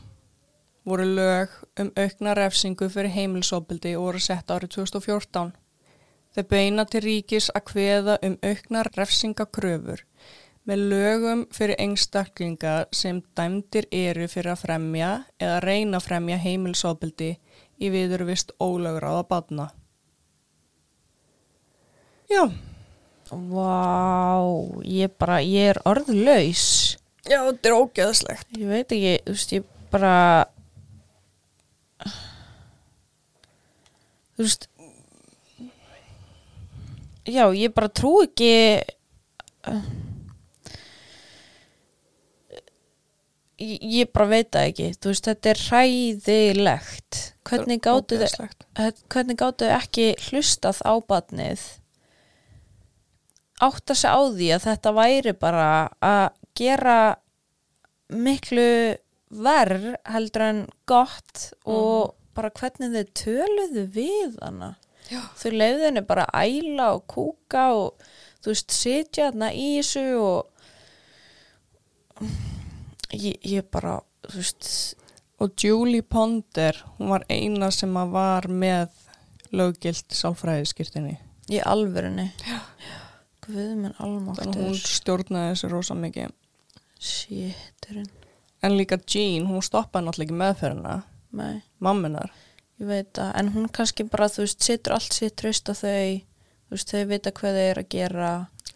[0.86, 5.52] voru lög um aukna refsingu fyrir heimilsopildi og voru sett árið 2014.
[6.32, 10.06] Þau beina til ríkis að kveða um aukna refsingakröfur
[10.70, 17.32] með lögum fyrir einstaklinga sem dæmdir eru fyrir að fremja eða reyna að fremja heimilsopildi
[17.82, 19.70] í viðurvist ólögráða badna.
[22.32, 22.46] Já,
[23.32, 24.44] Vá,
[24.84, 26.98] ég bara, ég er orðlaus.
[27.24, 28.48] já, þetta er ógeðslegt.
[28.60, 30.16] Ég veit ekki, þú veist, ég bara,
[34.36, 34.68] þú veist,
[37.32, 38.52] já, ég bara trú ekki,
[43.62, 47.22] ég, bara veit það ekki, veist, þetta er hræðilegt.
[47.52, 47.84] Hvernig
[49.42, 51.70] gáttu þau, ekki hlustað á batnið?
[53.62, 55.68] átta sig á því að þetta væri bara
[56.02, 56.98] að gera
[58.12, 58.98] miklu
[59.42, 64.74] verð heldur en gott og bara hvernig þau töluðu við hana
[65.12, 65.22] Já.
[65.38, 68.10] þau leiðu henni bara að æla og kúka og
[68.42, 70.40] þú veist, sitja þarna í þessu og
[73.14, 74.00] ég, bara,
[74.30, 74.72] þú veist
[75.42, 78.92] Og Julie Ponder, hún var eina sem að var með
[79.52, 81.16] löggilt sálfræðiskirtinni.
[81.50, 82.28] í alvörunni?
[83.42, 86.36] Guð minn Þannig að hún almáttur stjórnaði þessu rosa mikið.
[87.02, 88.12] Séturinn,
[88.62, 90.96] En líka Jean, hún stoppaði náttúrulega ekki meðferðina,
[91.82, 92.30] mamminar.
[92.78, 96.22] ég veit að en hún kannski bara, þú veist, situr allt sitt tröst á þau,
[96.70, 98.30] þú veist, þau vita hvað þau eru að gera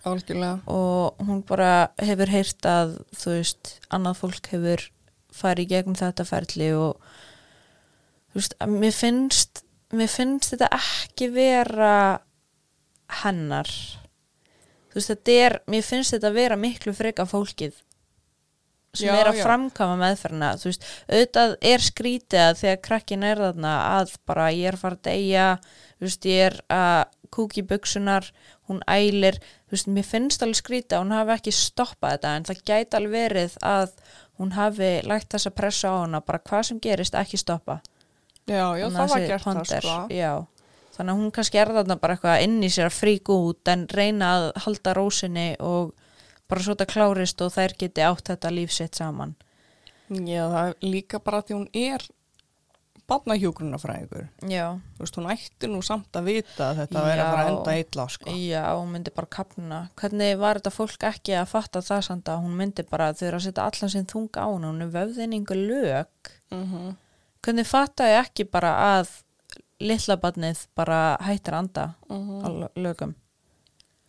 [0.06, 0.60] Algjörlega.
[0.70, 4.84] og hún bara hefur heyrt að þú veist, annað fólk hefur
[5.36, 6.99] farið gegnum þetta ferli og
[8.32, 9.64] þú veist, að mér finnst
[9.95, 11.95] mér finnst þetta ekki vera
[13.24, 17.82] hennar þú veist, þetta er mér finnst þetta vera miklu freka fólkið
[18.95, 19.43] sem Já, er að já.
[19.43, 24.72] framkama meðferna þú veist, auðvitað er skrítið að þegar krakkin er þarna að bara ég
[24.72, 25.47] er fara að deyja
[25.97, 27.01] þú veist, ég er að
[27.36, 28.30] kúki buksunar
[28.70, 29.41] hún ælir,
[29.76, 33.15] veist, mér finnst alveg skrítið að hún hafi ekki stoppað þetta en það gæti alveg
[33.15, 33.93] verið að
[34.39, 37.80] hún hafi lægt þessa pressa á hana bara hvað sem gerist ekki stoppa
[38.45, 39.93] Já, já, það að var gert það, sko.
[40.13, 40.34] já.
[40.97, 43.88] þannig að hún kannski er þarna bara eitthvað inn í sér að fríka út en
[43.89, 45.95] reyna að halda rósinni og
[46.45, 49.34] bara svo þetta klárist og þær geti átt þetta lífsitt saman
[50.09, 52.05] Já, það er líka bara því hún er
[53.10, 54.28] barnahjúgrunafræðingur.
[54.49, 57.51] já, Þú veist, hún ætti nú samt að vita að þetta verið að fara að
[57.51, 58.30] enda eitla, sko.
[58.32, 62.41] já, hún myndi bara kapna hvernig var þetta fólk ekki að fatta það samt að
[62.45, 65.56] hún myndi bara þau eru að setja allan sinn þunga á hana, hún er vöfðinningu
[65.68, 66.95] lög Mm
[67.45, 69.10] hvernig fattaði ekki bara að
[69.80, 72.41] litla barnið bara hættir að anda Mhm.
[72.41, 73.16] á lö- lögum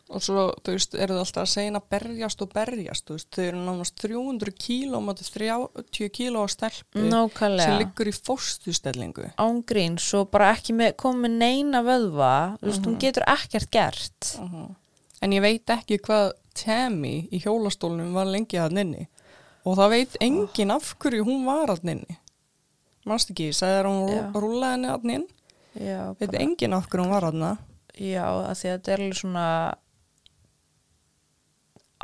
[0.07, 3.29] Og svo, þú veist, eru það alltaf að segja að berjast og berjast, þú veist,
[3.35, 9.33] þau eru nánast 300 kíló, mátu 30 kíló á stelpu sem nákvæmlega liggur í fórstustellingu.
[9.35, 14.31] ángrín svo bara ekki með komið neina vöðva þú veist, hún getur ekkert gert.
[15.25, 19.09] En ég veit ekki hvað Tammy í hjólastólunum var lengi að inni.
[19.67, 22.19] Og það veit enginn af hverju hún var að inni.
[23.07, 25.27] Manst ekki, ég sagði þér að hún rúlaði henni að
[25.77, 27.51] já, veit bara, enginn af hverju hún var að hana.
[27.99, 29.49] já, að því að þetta er alveg svona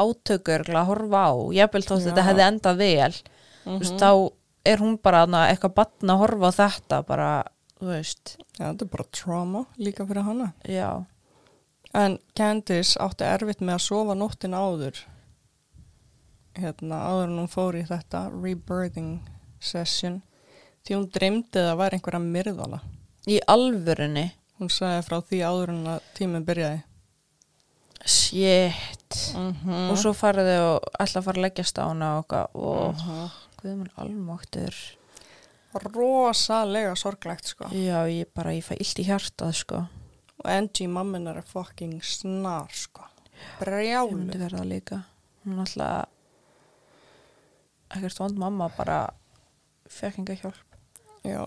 [0.01, 2.07] átökur að horfa á, jafnvel þótt Já.
[2.09, 3.13] þetta hefði endað vel
[3.65, 4.11] þú veist, þá
[4.73, 7.31] er hún bara þarna eitthvað batn að horfa á þetta bara,
[7.81, 10.53] þú veist Já, þetta er bara trauma líka fyrir hana.
[10.69, 11.05] já,
[11.95, 15.03] En Candice átti erfitt með að sofa nóttin áður
[16.57, 19.19] hérna áður en hún fór í þetta rebirthing
[19.61, 20.23] session
[20.87, 22.81] því hún dreymdi að það væri einhverja myrðala.
[23.29, 24.31] í alvörunni
[24.63, 26.83] Hún sagði frá því áður en að tíminn byrjaði.
[28.07, 29.02] shit
[29.37, 30.91] Mm og svo farið þau og
[31.21, 33.31] að fara að leggjast á hana og, eitthvað, og Mhm.
[33.63, 34.75] guð minn almáttur
[35.75, 37.65] Rosalega sorglegt sko.
[37.73, 39.87] já, ég bara, ég fæ illt í hjartað sko
[40.45, 43.03] Og Angie mammin er fucking snar sko.
[43.61, 44.17] Brjálu.
[44.17, 45.05] myndi verða það líka
[45.47, 46.07] hún alltaf
[47.91, 49.11] ekkert vond mamma bara
[49.89, 50.77] fekk enga hjálp
[51.25, 51.43] Já.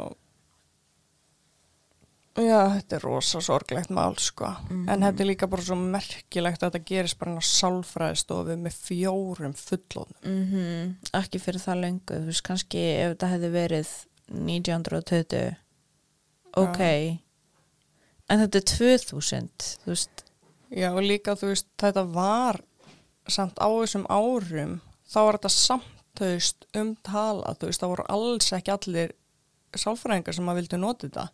[2.36, 4.50] Já, þetta er rosa sorglegt mál sko.
[4.92, 9.54] En þetta er líka bara svo merkilegt að þetta gerist bara á sálfræðistofu með fjórum
[9.56, 10.18] fullónum.
[10.24, 13.94] mm ekki fyrir það lengu þú veist, kannski ef þetta hefði verið
[14.36, 15.56] 1920
[16.60, 16.82] ok.
[18.30, 20.24] En þetta er 2000 þú veist,
[20.76, 22.60] Já, og líka þú veist, þetta var
[23.32, 28.06] samt á þessum árum, þá var þetta samt, þú veist, umtalað, þú veist, það voru
[28.18, 29.14] alls ekki allir
[29.82, 31.26] sálfræðingar sem að vildu nota þetta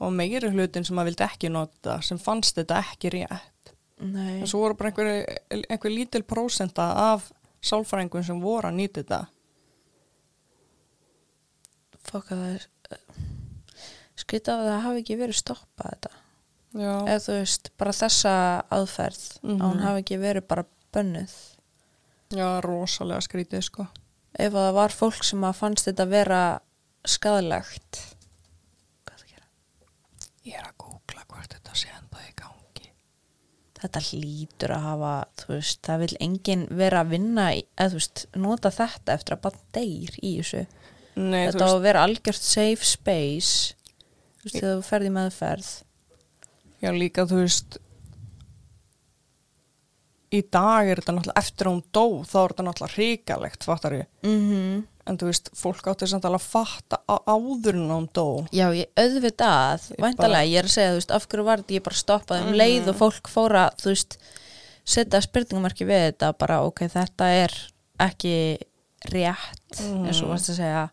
[0.00, 3.74] og meiri hlutin sem að vildi ekki nota sem fannst þetta ekki rétt.
[4.00, 5.40] nei En svo voru bara einhver,
[5.70, 7.30] einhver lítil prósenta af
[7.62, 9.26] sálfræðingum sem voru að nýta þetta.
[12.10, 12.66] fokka það er
[14.20, 16.16] skrita að það hafi ekki verið stoppað þetta
[16.70, 18.32] Já, eða þú veist, bara þessa
[18.70, 19.82] aðferð að hún Mhm.
[19.84, 21.32] hafi ekki verið bara bönnuð
[22.30, 23.86] já, rosalega skrítið, sko.
[24.38, 26.60] ef að það var fólk sem að fannst þetta vera
[27.08, 28.00] skadalegt
[29.08, 29.46] hvað það gera?
[30.48, 32.90] Ég er að googla hvort þetta sé enda í gangi.
[33.80, 35.12] þetta hlýtur að hafa
[35.48, 39.62] veist, það vil enginn vera að vinna eða þú veist, nota þetta eftir að bara
[39.76, 40.64] deyr í þessu
[41.20, 43.74] Nei, þetta á að vera algjört safe space
[44.40, 45.70] þú veist, þegar þú ferð í meðferð
[46.80, 47.80] Já, líka þú veist
[50.30, 53.96] í dag er þetta náttúrulega eftir að hún dó, þá er þetta náttúrulega hrikalegt, fattar
[53.98, 54.08] ég.
[54.22, 58.46] mm En þú veist, fólk átti samt alveg að fatta á áður en hún dó.
[58.52, 61.82] Já, ég auðvitað, væntalega, ég er að segja, þú veist, af hverju var þetta, ég
[61.82, 62.56] bara stoppaði um Mhm.
[62.60, 64.18] leið og fólk fóra, þú veist,
[64.84, 67.50] setja spurningumarki við þetta, bara, ok, þetta er
[67.98, 68.58] ekki
[69.10, 70.06] rétt, Mhm.
[70.06, 70.90] eins og varst að segja,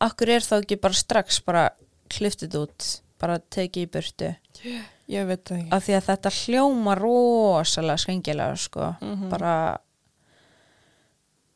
[0.00, 1.70] hverju er þá ekki bara strax bara
[2.10, 4.36] kliftið út bara tekið í burtu
[5.08, 9.30] ég veit það ekki af því að þetta hljóma rosalega skringilega sko Mhm.
[9.30, 9.78] bara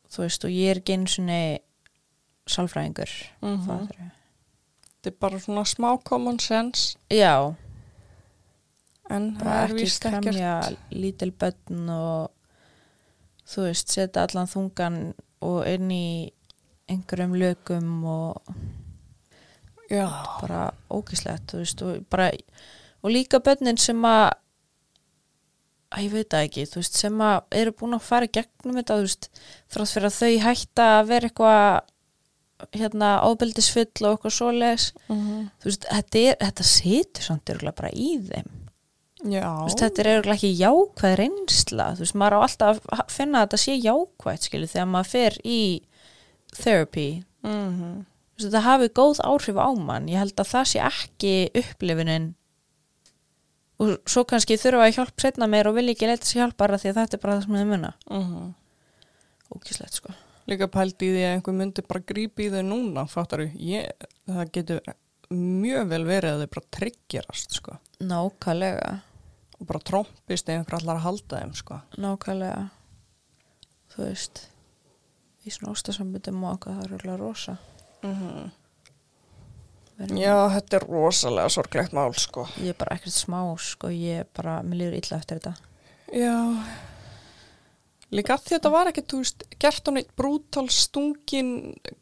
[0.09, 1.41] þú veist og ég er ekki einu sinni
[2.49, 3.65] sálfræðingur Mhm.
[3.67, 4.11] fattarðu?
[4.99, 7.55] þetta er bara svona smá common sense já,
[9.09, 10.55] en það er ekki víst ekkert kremja
[10.91, 12.31] lítil börn og
[13.49, 14.99] þú veist, setja allan þungan
[15.41, 16.31] og inn í
[16.89, 18.41] einhverjum lögum og
[19.89, 20.05] já,
[20.41, 20.71] bara
[21.63, 22.31] veist og, bara,
[23.03, 24.31] og líka börnin sem að
[25.91, 28.97] að ég veit það ekki, þú veist, sem að eru búin að fara gegnum þetta,
[28.99, 29.29] þú veist
[29.73, 31.81] þrátt fyrir að þau hætta að vera eitthvað
[32.75, 35.49] hérna ábeldisfull og eitthvað svoleiðis, Mhm.
[35.61, 38.49] þú veist, þetta, er, þetta situr samt örgulega bara í þeim
[39.65, 43.47] veist, þetta er örgulega ekki jákvæð reynsla, þú veist, maður á alltaf að finna að
[43.47, 45.59] þetta sé jákvæð, skilu, þegar maður fer í
[46.55, 48.05] therapy Mhm.
[48.39, 52.35] Þú veist, þetta hafi góð áhrif á mann ég held að það sé ekki upplifunin
[53.79, 56.77] og svo kannski þurfa að hjálpa setna meir og vilja ekki leita sér hjálp bara
[56.77, 58.53] því að þetta er bara það sem þau munna Mhm.
[59.55, 60.13] ógíslegt sko
[60.49, 63.91] líka pælt í því að einhver myndi bara grípa í þau núna fattar ég,
[64.27, 64.81] það getur
[65.29, 67.77] mjög vel verið að þau bara tryggjarast sko.
[68.01, 69.01] nákvæmlega,
[69.59, 71.81] og bara trompist einhver allar að halda þeim sko.
[71.97, 72.69] nákvæmlega
[73.93, 74.47] þú veist
[75.45, 77.57] í svona ástasambundum og okkar það er örgulega rosa
[78.03, 78.29] Mhm.
[78.29, 78.51] Erum-
[79.99, 82.45] já, þetta er rosalega sorglegt mál sko.
[82.59, 85.55] ég er bara ekkert smá sko, ég er bara, mér líður illa eftir þetta.
[86.15, 86.37] Já.
[88.09, 91.51] Líka því þetta var ekki, þú veist gert á neitt brútal stungin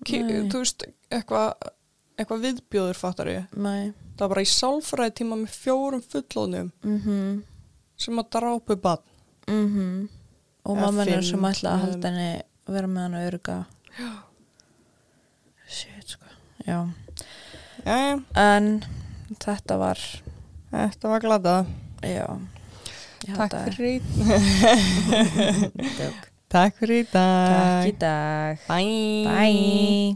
[0.08, 0.48] Nei.
[0.48, 1.74] þú veist, eitthvað
[2.18, 3.50] eitthvað viðbjóður fattar ég?
[3.54, 3.94] Nei.
[4.18, 7.42] það var bara í sálfræði tíma með fjórum fullónum mhm.
[8.00, 9.04] sem að drápu bann
[9.50, 10.08] mhm.
[10.68, 12.32] Og Eða mamma er fimm, sem ætla að halda henni
[12.68, 13.54] vera með hann að örga
[13.96, 14.10] Já.
[15.72, 16.34] shit sko.
[16.68, 16.80] Já,
[17.88, 18.70] já, en
[19.40, 20.00] þetta var
[20.72, 21.56] þetta var glada
[22.04, 22.28] já.
[23.28, 24.02] Ég takk held að- fyrir,
[25.98, 26.28] Djók.
[26.54, 27.56] takk fyrir í dag.
[27.58, 28.62] Takk í dag.
[28.68, 29.98] Bye, bye